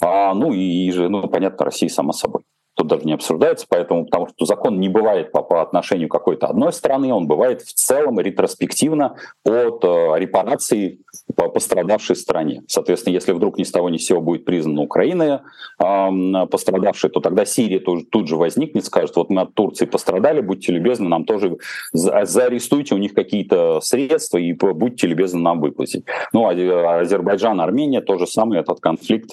[0.00, 2.42] а, ну и ну понятно, Россия само собой
[2.80, 6.72] тут даже не обсуждается, поэтому, потому что закон не бывает по, по отношению какой-то одной
[6.72, 11.00] страны, он бывает в целом ретроспективно от э, репарации
[11.36, 12.62] по пострадавшей стране.
[12.68, 15.42] Соответственно, если вдруг ни с того ни с сего будет признана Украина
[15.78, 20.40] э, пострадавшей, то тогда Сирия тоже, тут же возникнет, скажет, вот мы от Турции пострадали,
[20.40, 21.58] будьте любезны, нам тоже
[21.92, 26.06] за, заарестуйте у них какие-то средства и будьте любезны нам выплатить.
[26.32, 29.32] Ну, а Азербайджан, Армения, то же самое, этот конфликт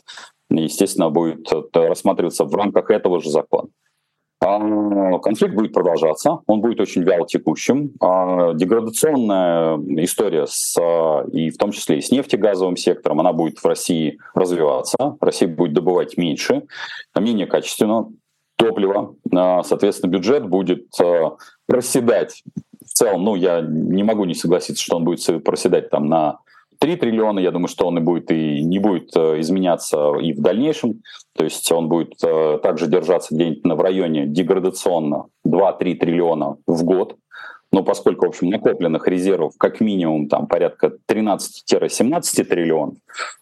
[0.64, 3.70] естественно, будет э, рассматриваться в рамках этого же закона.
[4.40, 7.94] А, конфликт будет продолжаться, он будет очень вяло текущим.
[8.00, 10.76] А, деградационная история с,
[11.32, 15.18] и в том числе и с нефтегазовым сектором, она будет в России развиваться.
[15.20, 16.64] Россия будет добывать меньше,
[17.20, 18.10] менее качественно
[18.58, 19.16] топлива.
[19.34, 20.88] А, соответственно, бюджет будет
[21.66, 22.44] проседать
[22.86, 26.40] в целом, ну, я не могу не согласиться, что он будет проседать там на
[26.80, 30.42] 3 триллиона, я думаю, что он и будет и не будет э, изменяться и в
[30.42, 31.02] дальнейшем.
[31.34, 37.16] То есть он будет э, также держаться где-нибудь в районе деградационно 2-3 триллиона в год.
[37.72, 42.96] Но поскольку, в общем, накопленных резервов как минимум там порядка 13-17 триллионов,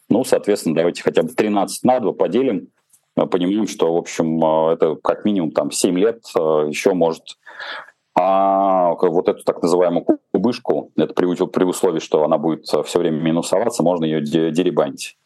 [0.08, 2.68] ну, соответственно, давайте хотя бы 13 на 2 поделим,
[3.14, 7.36] понимаем, что, в общем, э, это как минимум там 7 лет еще может
[8.18, 13.20] а вот эту так называемую кубышку, это при, при условии, что она будет все время
[13.20, 15.16] минусоваться, можно ее деребанить.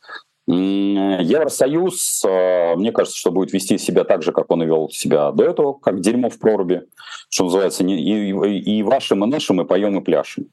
[0.47, 5.31] Евросоюз, э, мне кажется, что будет вести себя так же, как он и вел себя
[5.31, 6.83] до этого, как дерьмо в проруби,
[7.29, 10.47] что называется, и, и, и вашим, и нашим, мы поем, и пляшем.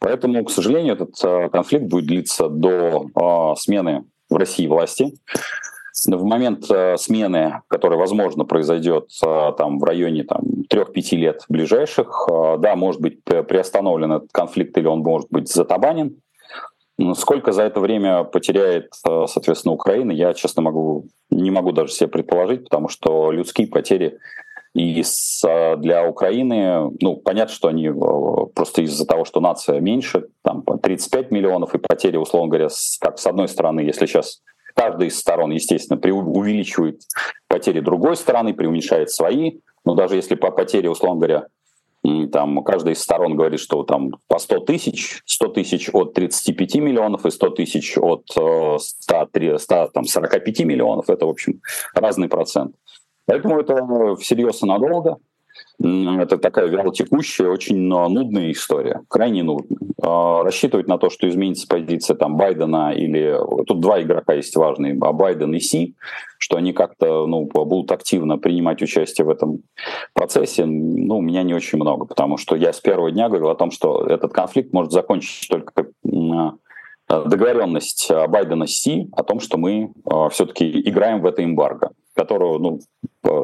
[0.00, 5.14] Поэтому, к сожалению, этот э, конфликт будет длиться до э, смены в России власти.
[6.06, 6.64] В момент
[6.96, 14.12] смены, которая, возможно, произойдет там, в районе там, 3-5 лет ближайших, да, может быть приостановлен
[14.12, 16.16] этот конфликт или он может быть затабанен,
[17.14, 22.64] Сколько за это время потеряет, соответственно, Украина, я, честно, могу, не могу даже себе предположить,
[22.64, 24.18] потому что людские потери
[24.74, 25.02] и
[25.76, 27.88] для Украины, ну, понятно, что они
[28.54, 32.68] просто из-за того, что нация меньше, там 35 миллионов, и потери, условно говоря,
[33.00, 34.42] как с одной стороны, если сейчас
[34.78, 37.02] каждая из сторон, естественно, увеличивает
[37.48, 41.46] потери другой стороны, преуменьшает свои, но даже если по потере, условно говоря,
[42.30, 47.26] там каждая из сторон говорит, что там по 100 тысяч, 100 тысяч от 35 миллионов
[47.26, 51.10] и 100 тысяч от 100, 100 там, 45 миллионов.
[51.10, 51.60] Это, в общем,
[51.94, 52.76] разный процент.
[53.26, 55.16] Поэтому это всерьез и надолго.
[55.80, 59.78] Это такая вялотекущая, очень нудная история, крайне нудная.
[60.02, 63.38] А, рассчитывать на то, что изменится позиция там, Байдена или...
[63.64, 65.94] Тут два игрока есть важные, а Байден и Си,
[66.38, 69.62] что они как-то ну, будут активно принимать участие в этом
[70.14, 73.54] процессе, ну, у меня не очень много, потому что я с первого дня говорил о
[73.54, 75.72] том, что этот конфликт может закончиться только
[77.08, 82.58] договоренность Байдена с Си о том, что мы а, все-таки играем в это эмбарго которого,
[82.58, 82.80] ну,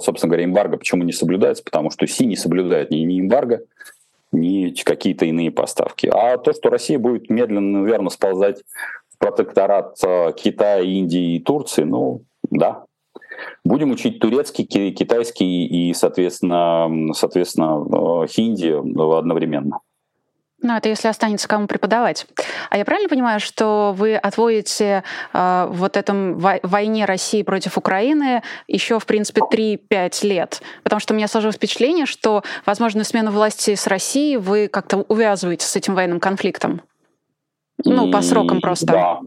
[0.01, 3.63] собственно говоря, эмбарго почему не соблюдается, потому что Си не соблюдает ни, ни эмбарго,
[4.33, 6.11] ни какие-то иные поставки.
[6.13, 8.63] А то, что Россия будет медленно, наверное, сползать
[9.11, 12.85] в протекторат э, Китая, Индии и Турции, ну, да,
[13.65, 19.81] Будем учить турецкий, китайский и, соответственно, соответственно э, хинди одновременно.
[20.65, 22.27] Ну, это если останется кому преподавать.
[22.71, 28.99] А я правильно понимаю, что вы отводите э, вот этом войне России против Украины еще,
[28.99, 30.63] в принципе, 3-5 лет?
[30.83, 35.67] Потому что у меня сложилось впечатление, что, возможно, смену власти с Россией вы как-то увязываете
[35.67, 36.81] с этим военным конфликтом.
[37.85, 38.87] Ну, по срокам просто.
[38.87, 39.21] Да,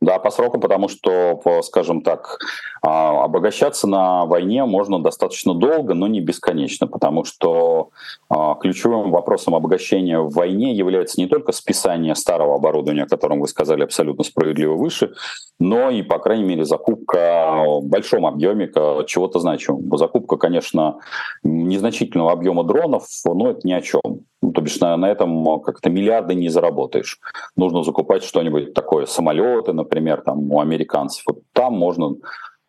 [0.00, 2.38] да, по срокам, потому что, скажем так,
[2.82, 7.90] а, обогащаться на войне можно достаточно долго, но не бесконечно, потому что
[8.28, 13.48] а, ключевым вопросом обогащения в войне является не только списание старого оборудования, о котором вы
[13.48, 15.14] сказали абсолютно справедливо выше,
[15.58, 18.70] но и, по крайней мере, закупка в большом объеме
[19.06, 19.98] чего-то значимого.
[19.98, 20.98] Закупка, конечно,
[21.42, 24.00] незначительного объема дронов, но это ни о чем.
[24.40, 27.18] Ну, то бишь на, на этом как-то миллиарды не заработаешь.
[27.56, 29.87] Нужно закупать что-нибудь такое, самолеты, например,
[30.24, 31.24] там у американцев.
[31.26, 32.16] Вот там можно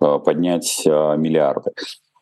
[0.02, 1.72] э, поднять э, миллиарды.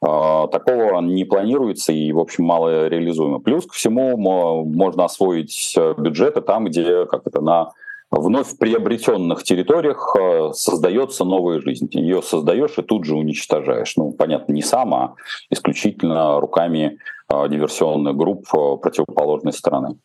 [0.06, 3.40] Э, такого не планируется и, в общем, мало реализуемо.
[3.40, 7.72] Плюс ко всему можно освоить бюджеты там, где как это на
[8.10, 10.16] вновь приобретенных территориях
[10.54, 11.90] создается новая жизнь.
[11.92, 13.98] Ее создаешь и тут же уничтожаешь.
[13.98, 15.16] Ну, понятно, не сам, а
[15.50, 19.98] исключительно руками Э, диверсионных групп э, противоположной стороны.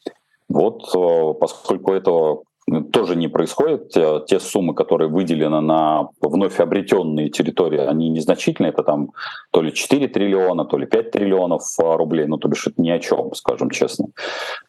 [0.48, 2.42] Вот э, поскольку этого
[2.80, 3.90] тоже не происходит.
[4.26, 8.70] Те суммы, которые выделены на вновь обретенные территории, они незначительные.
[8.70, 9.10] Это там
[9.50, 12.26] то ли 4 триллиона, то ли 5 триллионов рублей.
[12.26, 14.06] Ну, то бишь это ни о чем, скажем честно.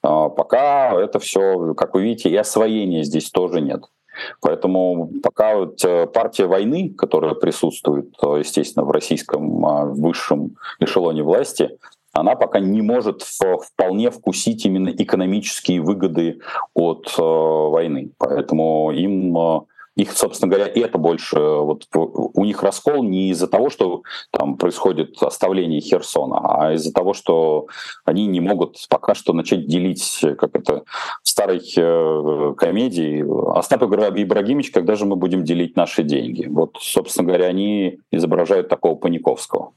[0.01, 3.83] Пока это все, как вы видите, и освоения здесь тоже нет.
[4.41, 5.81] Поэтому пока вот
[6.13, 11.77] партия войны, которая присутствует, естественно, в российском высшем эшелоне власти,
[12.13, 16.39] она пока не может вполне вкусить именно экономические выгоды
[16.73, 18.11] от э, войны.
[18.17, 19.59] Поэтому им э,
[19.95, 25.21] их, собственно говоря, это больше, вот у них раскол не из-за того, что там происходит
[25.21, 27.67] оставление Херсона, а из-за того, что
[28.05, 30.83] они не могут пока что начать делить, как это
[31.23, 33.23] в старой э, комедии,
[33.57, 36.47] Остап Ибрагимович, когда же мы будем делить наши деньги?
[36.47, 39.73] Вот, собственно говоря, они изображают такого Паниковского.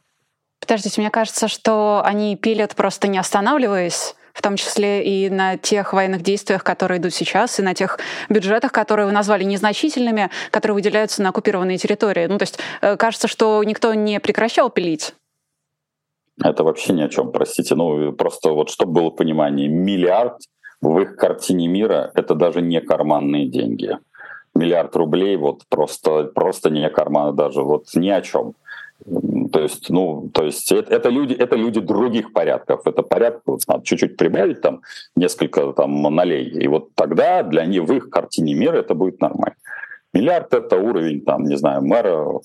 [0.66, 5.94] Подождите, мне кажется, что они пилят просто не останавливаясь в том числе и на тех
[5.94, 7.98] военных действиях, которые идут сейчас, и на тех
[8.28, 12.26] бюджетах, которые вы назвали незначительными, которые выделяются на оккупированные территории.
[12.26, 15.14] Ну, то есть э, кажется, что никто не прекращал пилить.
[16.44, 17.74] Это вообще ни о чем, простите.
[17.76, 20.42] Ну, просто вот чтобы было понимание, миллиард
[20.82, 23.96] в их картине мира— это даже не карманные деньги.
[24.54, 28.54] Миллиард рублей вот просто, просто не карманы даже, вот ни о чем.
[29.52, 32.86] То есть, ну, то есть это, это люди, это люди других порядков.
[32.86, 34.82] Это порядок, вот, надо чуть-чуть прибавить там
[35.14, 39.56] несколько там нолей, и вот тогда для них в их картине мира это будет нормально.
[40.12, 42.40] Миллиард это уровень там, не знаю, мэра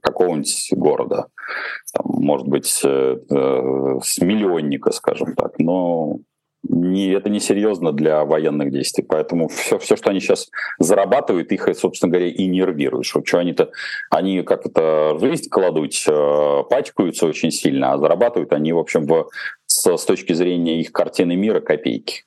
[0.00, 1.26] какого-нибудь города,
[1.92, 5.58] там, может быть, э, э, с миллионника, скажем так.
[5.58, 6.18] Но
[6.68, 9.04] не, это не серьезно для военных действий.
[9.08, 13.14] Поэтому все, все, что они сейчас зарабатывают, их, собственно говоря, и нервируешь.
[13.24, 13.70] Что они-то,
[14.10, 19.28] они как это жизнь кладут, э, пачкаются очень сильно, а зарабатывают они, в общем, в,
[19.66, 22.24] с, с точки зрения их картины мира копейки.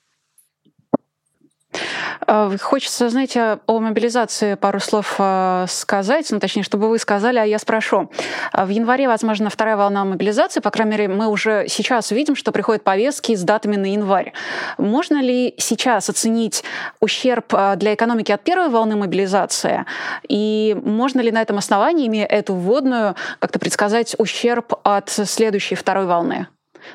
[2.27, 7.43] А, хочется, знаете, о мобилизации пару слов а, сказать, ну, точнее, чтобы вы сказали, а
[7.43, 8.11] я спрошу.
[8.51, 12.51] А, в январе, возможно, вторая волна мобилизации, по крайней мере, мы уже сейчас видим, что
[12.51, 14.33] приходят повестки с датами на январь.
[14.77, 16.63] Можно ли сейчас оценить
[16.99, 19.85] ущерб для экономики от первой волны мобилизации?
[20.27, 26.05] И можно ли на этом основании, имея эту вводную, как-то предсказать ущерб от следующей второй
[26.05, 26.47] волны?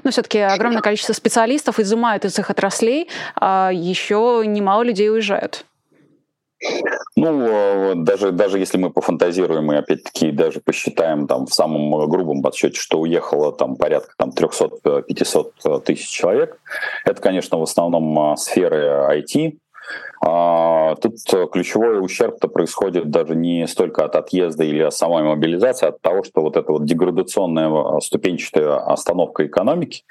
[0.03, 5.65] Но все-таки огромное количество специалистов изымают из их отраслей, а еще немало людей уезжают.
[7.17, 12.43] Ну, э, даже, даже если мы пофантазируем и опять-таки даже посчитаем там в самом грубом
[12.43, 16.59] подсчете, что уехало там порядка там 300-500 тысяч человек,
[17.05, 19.59] это, конечно, в основном э, сферы IT,
[20.21, 21.17] а, тут
[21.53, 26.23] ключевой ущерб-то происходит даже не столько от отъезда или от самой мобилизации, а от того,
[26.25, 30.05] что вот эта вот деградационная а, ступенчатая остановка экономики,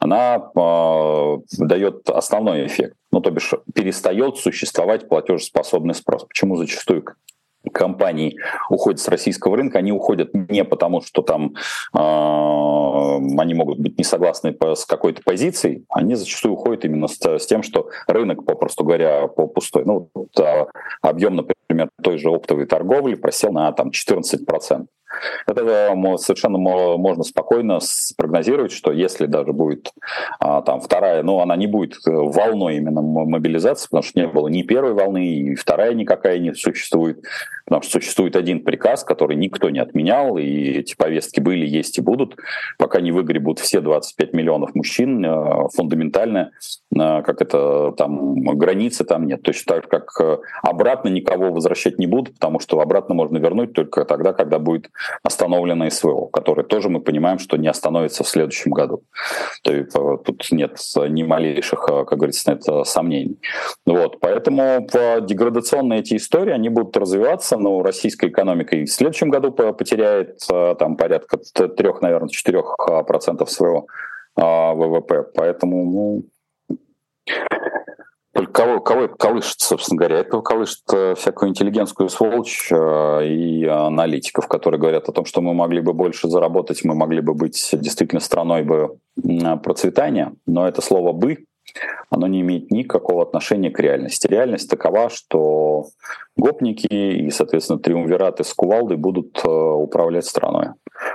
[0.00, 2.96] она э, дает основной эффект.
[3.12, 6.24] Ну, то бишь перестает существовать платежеспособный спрос.
[6.24, 7.04] Почему зачастую
[7.72, 8.38] компаний
[8.70, 11.54] уходят с российского рынка, они уходят не потому, что там
[11.94, 17.20] э, они могут быть не согласны по, с какой-то позицией, они зачастую уходят именно с,
[17.20, 19.84] с тем, что рынок, попросту говоря, по пустой.
[19.84, 20.66] Ну, вот, э,
[21.02, 24.86] объем, например, той же оптовой торговли просел на там, 14%.
[25.46, 29.92] Это э, совершенно можно спокойно спрогнозировать, что если даже будет
[30.40, 34.48] а, там вторая, ну она не будет э, волной именно мобилизации, потому что не было
[34.48, 37.22] ни первой волны, и вторая никакая не существует,
[37.66, 42.00] потому что существует один приказ, который никто не отменял, и эти повестки были, есть и
[42.00, 42.36] будут,
[42.78, 46.50] пока не выгребут все 25 миллионов мужчин, э, фундаментально,
[46.96, 52.60] как это там границы там нет, точно так как обратно никого возвращать не будут, потому
[52.60, 54.90] что обратно можно вернуть только тогда, когда будет
[55.22, 59.02] остановлено СВО, которое тоже мы понимаем, что не остановится в следующем году.
[59.62, 60.78] То есть э, тут нет
[61.08, 63.38] ни малейших, э, как говорится, это сомнений.
[63.86, 64.86] Вот, поэтому
[65.22, 70.74] деградационные эти истории, они будут развиваться, но российская экономика и в следующем году потеряет э,
[70.78, 71.38] там порядка
[71.68, 72.76] трех, наверное, четырех
[73.06, 73.86] процентов своего
[74.36, 75.22] ВВП.
[75.34, 76.24] Поэтому ну,
[78.34, 80.18] только кого, кого это колышет, собственно говоря?
[80.18, 85.54] Это колышет э, всякую интеллигентскую сволочь э, и аналитиков, которые говорят о том, что мы
[85.54, 88.98] могли бы больше заработать, мы могли бы быть действительно страной бы
[89.62, 90.34] процветания.
[90.46, 91.44] Но это слово «бы»
[92.10, 94.26] оно не имеет никакого отношения к реальности.
[94.26, 95.86] Реальность такова, что
[96.36, 100.68] гопники и, соответственно, триумвираты с кувалдой будут э, управлять страной.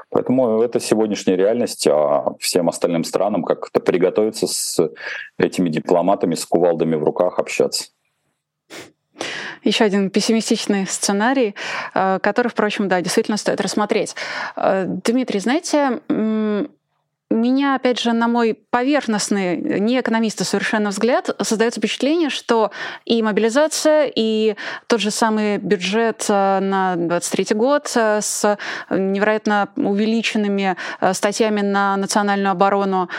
[0.09, 4.91] Поэтому это сегодняшняя реальность, а всем остальным странам как-то приготовиться с
[5.37, 7.85] этими дипломатами, с кувалдами в руках общаться.
[9.63, 11.55] Еще один пессимистичный сценарий,
[11.93, 14.15] э, который, впрочем, да, действительно стоит рассмотреть.
[14.55, 15.99] Э, Дмитрий, знаете,
[17.29, 22.71] меня, опять же, на мой поверхностный, не экономиста совершенно взгляд, создается впечатление, что
[23.05, 24.55] и мобилизация, и
[24.87, 28.57] тот же самый бюджет э, на 2023 год э, с
[28.89, 33.09] невероятно увеличенными э, статьями на национальную оборону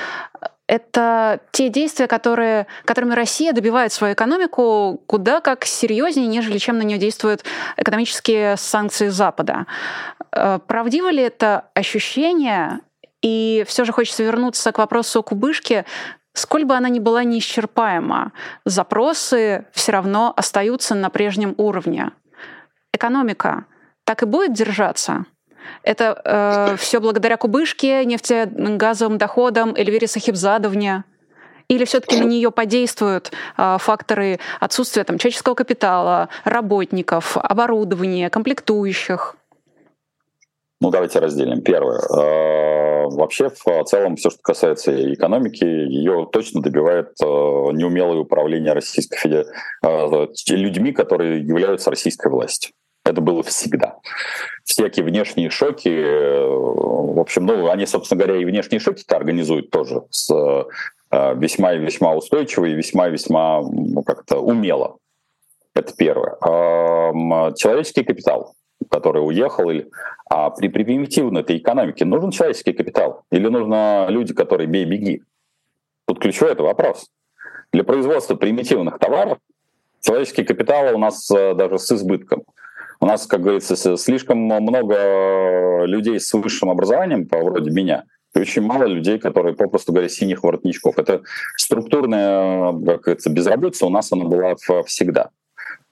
[0.66, 6.82] это те действия, которые, которыми Россия добивает свою экономику куда как серьезнее, нежели чем на
[6.82, 7.42] нее действуют
[7.76, 9.66] экономические санкции Запада.
[10.30, 12.78] Правдиво ли это ощущение
[13.22, 15.84] и все же хочется вернуться к вопросу о кубышке.
[16.32, 18.32] Сколь бы она ни была неисчерпаема,
[18.64, 22.12] запросы все равно остаются на прежнем уровне.
[22.92, 23.66] Экономика
[24.04, 25.26] так и будет держаться.
[25.82, 31.04] Это э, все благодаря кубышке, нефтегазовым доходам Эльвире Сахибзадовне.
[31.68, 39.36] Или все-таки на нее подействуют э, факторы отсутствия там, человеческого капитала, работников, оборудования, комплектующих?
[40.80, 41.62] Ну, давайте разделим.
[41.62, 42.00] Первое.
[43.10, 49.18] Э, вообще, в целом, все, что касается экономики, ее точно добивает э, неумелое управление Российской
[49.18, 52.72] Федерацией э, людьми, которые являются российской властью.
[53.04, 53.96] Это было всегда.
[54.64, 60.30] Всякие внешние шоки, в общем, ну, они, собственно говоря, и внешние шоки-то организуют тоже с
[61.10, 64.98] весьма и весьма устойчиво и весьма и весьма ну, как-то умело.
[65.74, 66.36] Это первое.
[67.54, 68.54] Человеческий капитал
[68.88, 69.90] который уехал, или
[70.28, 75.22] а при, при примитивной этой экономике нужен человеческий капитал или нужно люди, которые бей беги?
[76.06, 77.10] Тут ключевой это вопрос.
[77.72, 79.38] Для производства примитивных товаров
[80.00, 82.44] человеческий капитал у нас э, даже с избытком.
[83.00, 88.04] У нас, как говорится, слишком много людей с высшим образованием, по вроде меня,
[88.34, 90.98] и очень мало людей, которые, попросту говоря, синих воротничков.
[90.98, 91.22] Это
[91.56, 94.54] структурная как говорится, безработица у нас она была
[94.84, 95.30] всегда.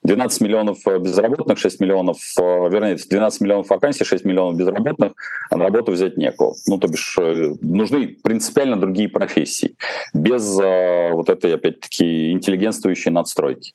[0.02, 5.12] 12 миллионов безработных, 6 миллионов, вернее, 12 миллионов вакансий, 6 миллионов безработных,
[5.50, 6.54] а на работу взять некого.
[6.66, 7.16] Ну, то бишь,
[7.60, 9.76] нужны принципиально другие профессии,
[10.14, 13.72] без вот этой, опять-таки, интеллигентствующей надстройки.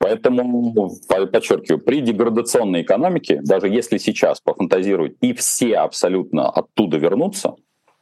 [0.00, 7.56] Поэтому, подчеркиваю, при деградационной экономике, даже если сейчас пофантазировать и все абсолютно оттуда вернутся,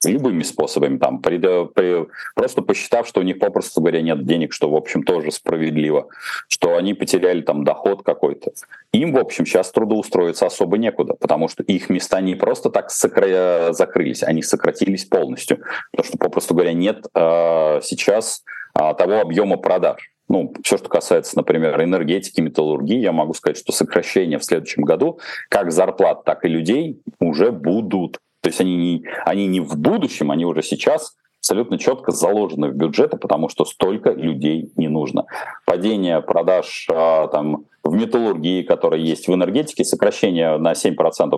[0.04, 4.70] любыми способами, там, при, при, просто посчитав, что у них, попросту говоря, нет денег, что,
[4.70, 6.08] в общем, тоже справедливо,
[6.48, 8.52] что они потеряли там доход какой-то.
[8.92, 13.72] Им, в общем, сейчас трудоустроиться особо некуда, потому что их места не просто так сокра...
[13.72, 15.58] закрылись, они сократились полностью,
[15.92, 18.42] потому что, попросту говоря, нет э, сейчас
[18.78, 23.72] э, того объема продаж ну, все, что касается, например, энергетики, металлургии, я могу сказать, что
[23.72, 28.18] сокращения в следующем году как зарплат, так и людей уже будут.
[28.46, 32.76] То есть они не, они не в будущем, они уже сейчас абсолютно четко заложены в
[32.76, 35.26] бюджеты, потому что столько людей не нужно.
[35.64, 40.94] Падение продаж а, там, в металлургии, которая есть в энергетике, сокращение на 7%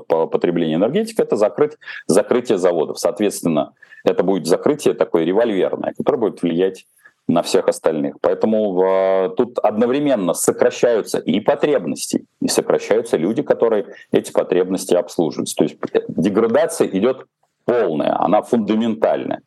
[0.07, 2.99] по потреблению энергетики, это закрыть, закрытие заводов.
[2.99, 3.73] Соответственно,
[4.05, 6.85] это будет закрытие такое револьверное, которое будет влиять
[7.29, 8.17] на всех остальных.
[8.21, 15.55] Поэтому э, тут одновременно сокращаются и потребности, и сокращаются люди, которые эти потребности обслуживают.
[15.55, 15.77] То есть
[16.09, 17.27] деградация идет
[17.67, 19.43] полная, она фундаментальная.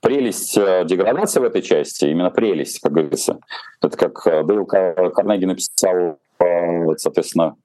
[0.00, 3.38] Прелесть э, деградации в этой части, именно прелесть, как говорится,
[3.80, 7.56] это как Дейл Карнеги написал, э, соответственно,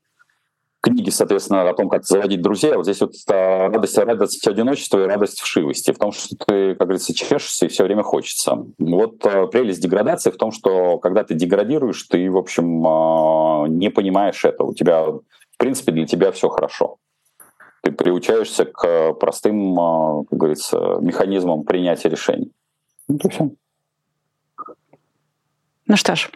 [0.81, 2.75] книги, соответственно, о том, как заводить друзей.
[2.75, 5.91] Вот здесь вот радость, радость одиночества и радость вшивости.
[5.91, 8.65] В том, что ты, как говорится, чешешься и все время хочется.
[8.77, 13.89] Вот э, прелесть деградации в том, что когда ты деградируешь, ты, в общем, э, не
[13.89, 14.63] понимаешь это.
[14.63, 15.21] У тебя, в
[15.57, 16.97] принципе, для тебя все хорошо.
[17.81, 22.51] Ты приучаешься к простым, э, как говорится, механизмам принятия решений.
[23.07, 23.49] Ну, то все.
[25.89, 26.29] Ну что ж,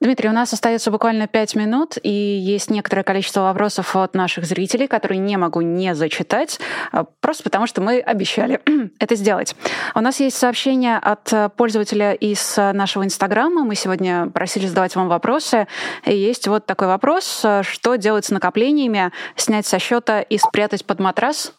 [0.00, 4.88] Дмитрий, у нас остается буквально пять минут, и есть некоторое количество вопросов от наших зрителей,
[4.88, 6.58] которые не могу не зачитать,
[6.90, 8.60] а, просто потому что мы обещали
[8.98, 9.54] это сделать.
[9.94, 13.64] У нас есть сообщение от пользователя из нашего Инстаграма.
[13.64, 15.68] Мы сегодня просили задавать вам вопросы.
[16.04, 17.46] И есть вот такой вопрос.
[17.62, 19.12] Что делать с накоплениями?
[19.36, 21.54] Снять со счета и спрятать под матрас?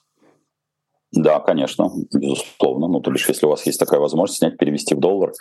[1.16, 2.88] Да, конечно, безусловно.
[2.88, 5.32] Ну, то бишь, если у вас есть такая возможность снять, перевести в доллар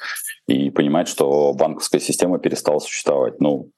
[0.46, 3.40] и понимать, что банковская система перестала существовать.
[3.40, 3.70] Ну,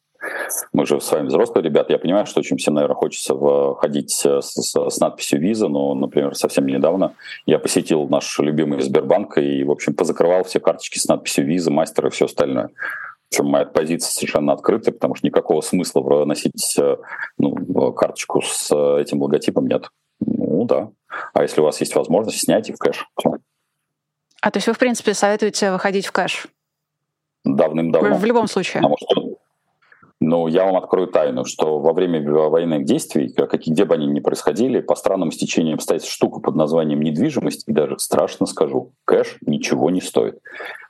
[0.75, 1.95] мы же с вами взрослые ребята.
[1.95, 3.35] Я понимаю, что очень всем, наверное, хочется
[3.79, 7.15] ходить с, с, с надписью «Виза», но, например, совсем недавно
[7.47, 12.07] я посетил наш любимый Сбербанк и, в общем, позакрывал все карточки с надписью «Виза», «Мастер»
[12.07, 12.71] и все остальное.
[13.31, 16.97] Причем моя позиция совершенно открытая, потому что никакого смысла носить э,
[17.39, 18.71] ну, карточку с
[19.01, 19.89] этим логотипом нет.
[20.21, 20.91] Ну да.
[21.33, 23.09] А если у вас есть возможность, снять и в кэш.
[24.43, 26.47] А то есть вы, в принципе, советуете выходить в кэш?
[27.45, 28.17] Давным-давно.
[28.17, 28.83] В любом случае.
[28.83, 29.37] Потому что
[30.19, 34.21] ну, я вам открою тайну, что во время военных действий, какие, где бы они ни
[34.21, 39.91] происходили, по странным стечениям обстоятельств штука под названием недвижимость, и даже страшно скажу, кэш ничего
[39.91, 40.41] не стоит.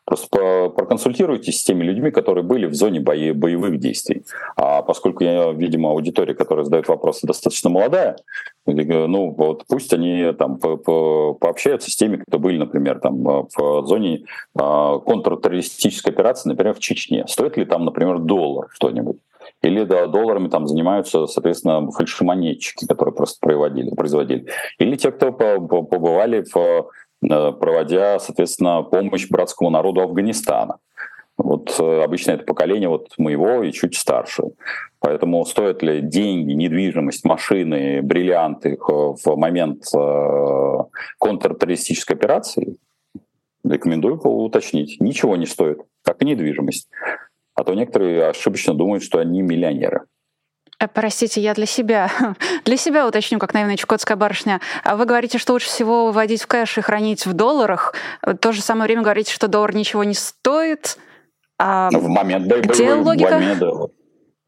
[0.05, 4.25] Просто проконсультируйтесь с теми людьми, которые были в зоне бои, боевых действий.
[4.55, 8.17] А поскольку я, видимо, аудитория, которая задает вопросы, достаточно молодая,
[8.67, 13.87] ну вот пусть они там по -по пообщаются с теми, кто были, например, там в
[13.87, 14.25] зоне
[14.59, 17.25] э, контртеррористической операции, например, в Чечне.
[17.29, 19.19] Стоит ли там, например, доллар что-нибудь?
[19.63, 24.47] Или да, долларами там занимаются, соответственно, фальшимонетчики, которые просто производили, производили.
[24.79, 26.87] Или те, кто побывали в
[27.23, 30.79] Э, проводя, соответственно, помощь братскому народу Афганистана.
[31.37, 34.45] Вот э, обычно это поколение вот моего и чуть старше.
[35.01, 40.79] Поэтому стоят ли деньги, недвижимость, машины, бриллианты в момент э,
[41.19, 42.77] контртеррористической операции,
[43.65, 45.01] рекомендую уточнить.
[45.01, 46.89] Ничего не стоит, как и недвижимость.
[47.55, 50.03] А то некоторые ошибочно думают, что они миллионеры.
[50.79, 52.11] Э, простите, я для себя,
[52.65, 54.61] для себя уточню, как наивная чукотская барышня.
[54.85, 57.95] А вы говорите, что лучше всего выводить в кэш и хранить в долларах.
[58.23, 60.99] В то же самое время говорите, что доллар ничего не стоит.
[61.59, 63.31] А в момент боевых, где логика?
[63.31, 63.63] Момент,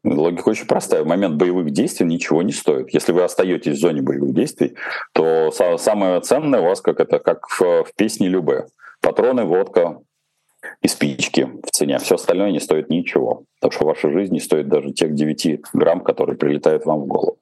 [0.03, 1.03] логика очень простая.
[1.03, 2.93] В момент боевых действий ничего не стоит.
[2.93, 4.75] Если вы остаетесь в зоне боевых действий,
[5.13, 8.67] то самое ценное у вас, как это, как в, в песне Любе.
[9.01, 9.99] Патроны, водка,
[10.81, 11.99] и спички в цене.
[11.99, 13.43] Все остальное не стоит ничего.
[13.59, 17.37] Потому что ваша жизнь не стоит даже тех 9 грамм, которые прилетают вам в голову.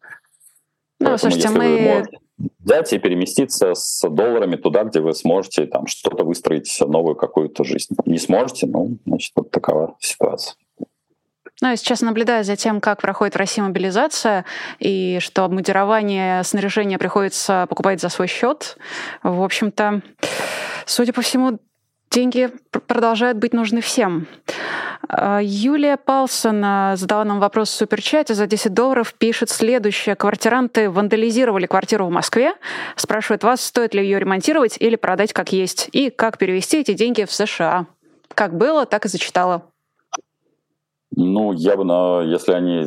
[0.99, 1.81] Ну, Поэтому, слушайте, мы...
[1.81, 2.17] можете
[2.59, 7.95] взять и переместиться с долларами туда, где вы сможете там что-то выстроить, новую какую-то жизнь.
[8.05, 10.55] Не сможете, ну, значит, вот такова ситуация.
[11.59, 14.45] Ну, я сейчас наблюдаю за тем, как проходит в России мобилизация,
[14.77, 18.77] и что обмундирование снаряжения приходится покупать за свой счет.
[19.23, 20.03] В общем-то,
[20.85, 21.57] судя по всему,
[22.11, 22.49] деньги
[22.87, 24.27] продолжают быть нужны всем.
[25.09, 26.61] А, Юлия Палсон
[26.95, 30.15] задала нам вопрос в суперчате за 10 долларов, пишет следующее.
[30.15, 32.53] Квартиранты вандализировали квартиру в Москве.
[32.95, 35.89] Спрашивает вас, стоит ли ее ремонтировать или продать как есть.
[35.91, 37.87] И как перевести эти деньги в США.
[38.33, 39.63] Как было, так и зачитала.
[41.15, 42.85] Ну, я бы, на, если они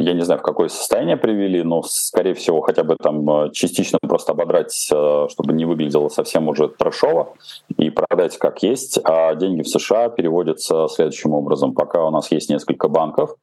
[0.00, 3.98] я не знаю, в какое состояние привели, но, скорее всего, хотя бы там э, частично
[4.00, 7.34] просто ободрать, э, чтобы не выглядело совсем уже трэшово,
[7.76, 8.98] и продать как есть.
[9.04, 11.74] А деньги в США переводятся следующим образом.
[11.74, 13.36] Пока у нас есть несколько банков,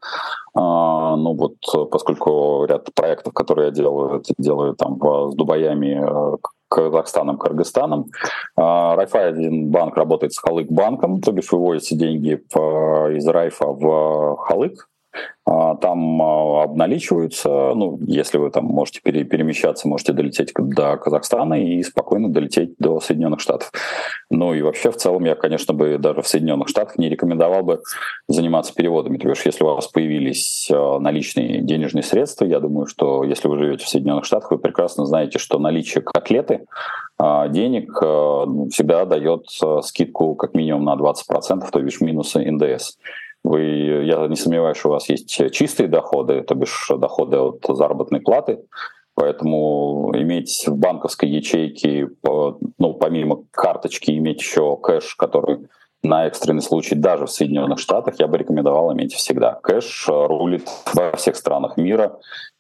[0.56, 1.58] а, ну вот
[1.92, 5.00] поскольку ряд проектов, которые я делаю, делаю там
[5.32, 6.38] с Дубаями, э,
[6.70, 8.08] Казахстаном, Кыргызстаном.
[8.56, 12.42] А, Райфайзен банк работает с Халык банком, то бишь выводятся деньги
[13.16, 14.88] из Райфа в Халык,
[15.48, 22.30] там а, обналичиваются, ну, если вы там можете перемещаться, можете долететь до Казахстана и спокойно
[22.30, 23.72] долететь до Соединенных Штатов.
[24.30, 27.82] Ну и вообще в целом я, конечно, бы даже в Соединенных Штатах не рекомендовал бы
[28.28, 29.18] заниматься переводами.
[29.18, 33.58] То есть если у вас появились а, наличные денежные средства, я думаю, что если вы
[33.58, 36.66] живете в Соединенных Штатах, вы прекрасно знаете, что наличие котлеты
[37.50, 37.98] денег
[38.72, 39.48] всегда дает
[39.82, 42.98] скидку как минимум на 20%, то бишь минусы НДС.
[43.48, 43.62] Вы,
[44.04, 48.60] я не сомневаюсь, что у вас есть чистые доходы, то бишь доходы от заработной платы,
[49.16, 55.70] Поэтому иметь в банковской ячейке, ну, помимо карточки, иметь еще кэш, который
[56.04, 59.54] на экстренный случай даже в Соединенных Штатах, я бы рекомендовал иметь всегда.
[59.64, 62.20] Кэш рулит во всех странах мира.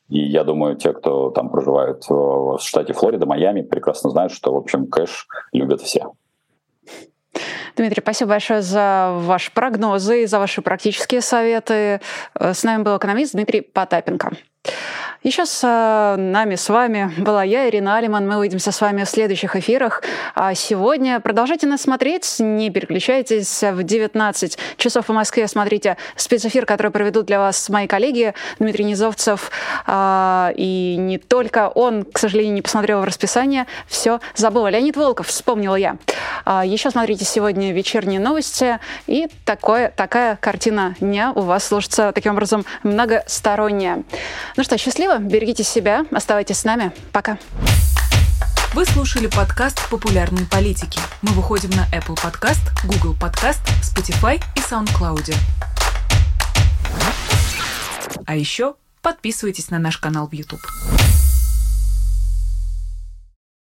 [0.09, 4.57] И я думаю, те, кто там проживает в штате Флорида, Майами, прекрасно знают, что, в
[4.57, 6.13] общем, кэш любят все.
[7.77, 12.01] Дмитрий, спасибо большое за ваши прогнозы и за ваши практические советы.
[12.35, 14.31] Э, с нами был экономист Дмитрий Потапенко.
[15.27, 18.25] Еще с э, нами, с вами была я, Ирина Алиман.
[18.25, 20.01] Мы увидимся с вами в следующих эфирах.
[20.35, 23.61] А сегодня продолжайте нас смотреть, не переключайтесь.
[23.61, 29.51] В 19 часов по Москве смотрите спецэфир, который проведут для вас мои коллеги Дмитрий Низовцев.
[29.85, 33.65] А, и не только он, к сожалению, не посмотрел расписание.
[33.85, 34.65] Все забыл.
[34.67, 35.97] Леонид Волков, вспомнила я.
[36.45, 38.79] А, еще смотрите сегодня вечерние новости.
[39.07, 44.03] И такое, такая картина дня у вас сложится таким образом многосторонняя.
[44.55, 46.91] Ну что, счастливо, берегите себя, оставайтесь с нами.
[47.11, 47.37] Пока.
[48.73, 50.99] Вы слушали подкаст «Популярные политики».
[51.21, 55.33] Мы выходим на Apple Podcast, Google Podcast, Spotify и SoundCloud.
[58.25, 60.61] А еще подписывайтесь на наш канал в YouTube.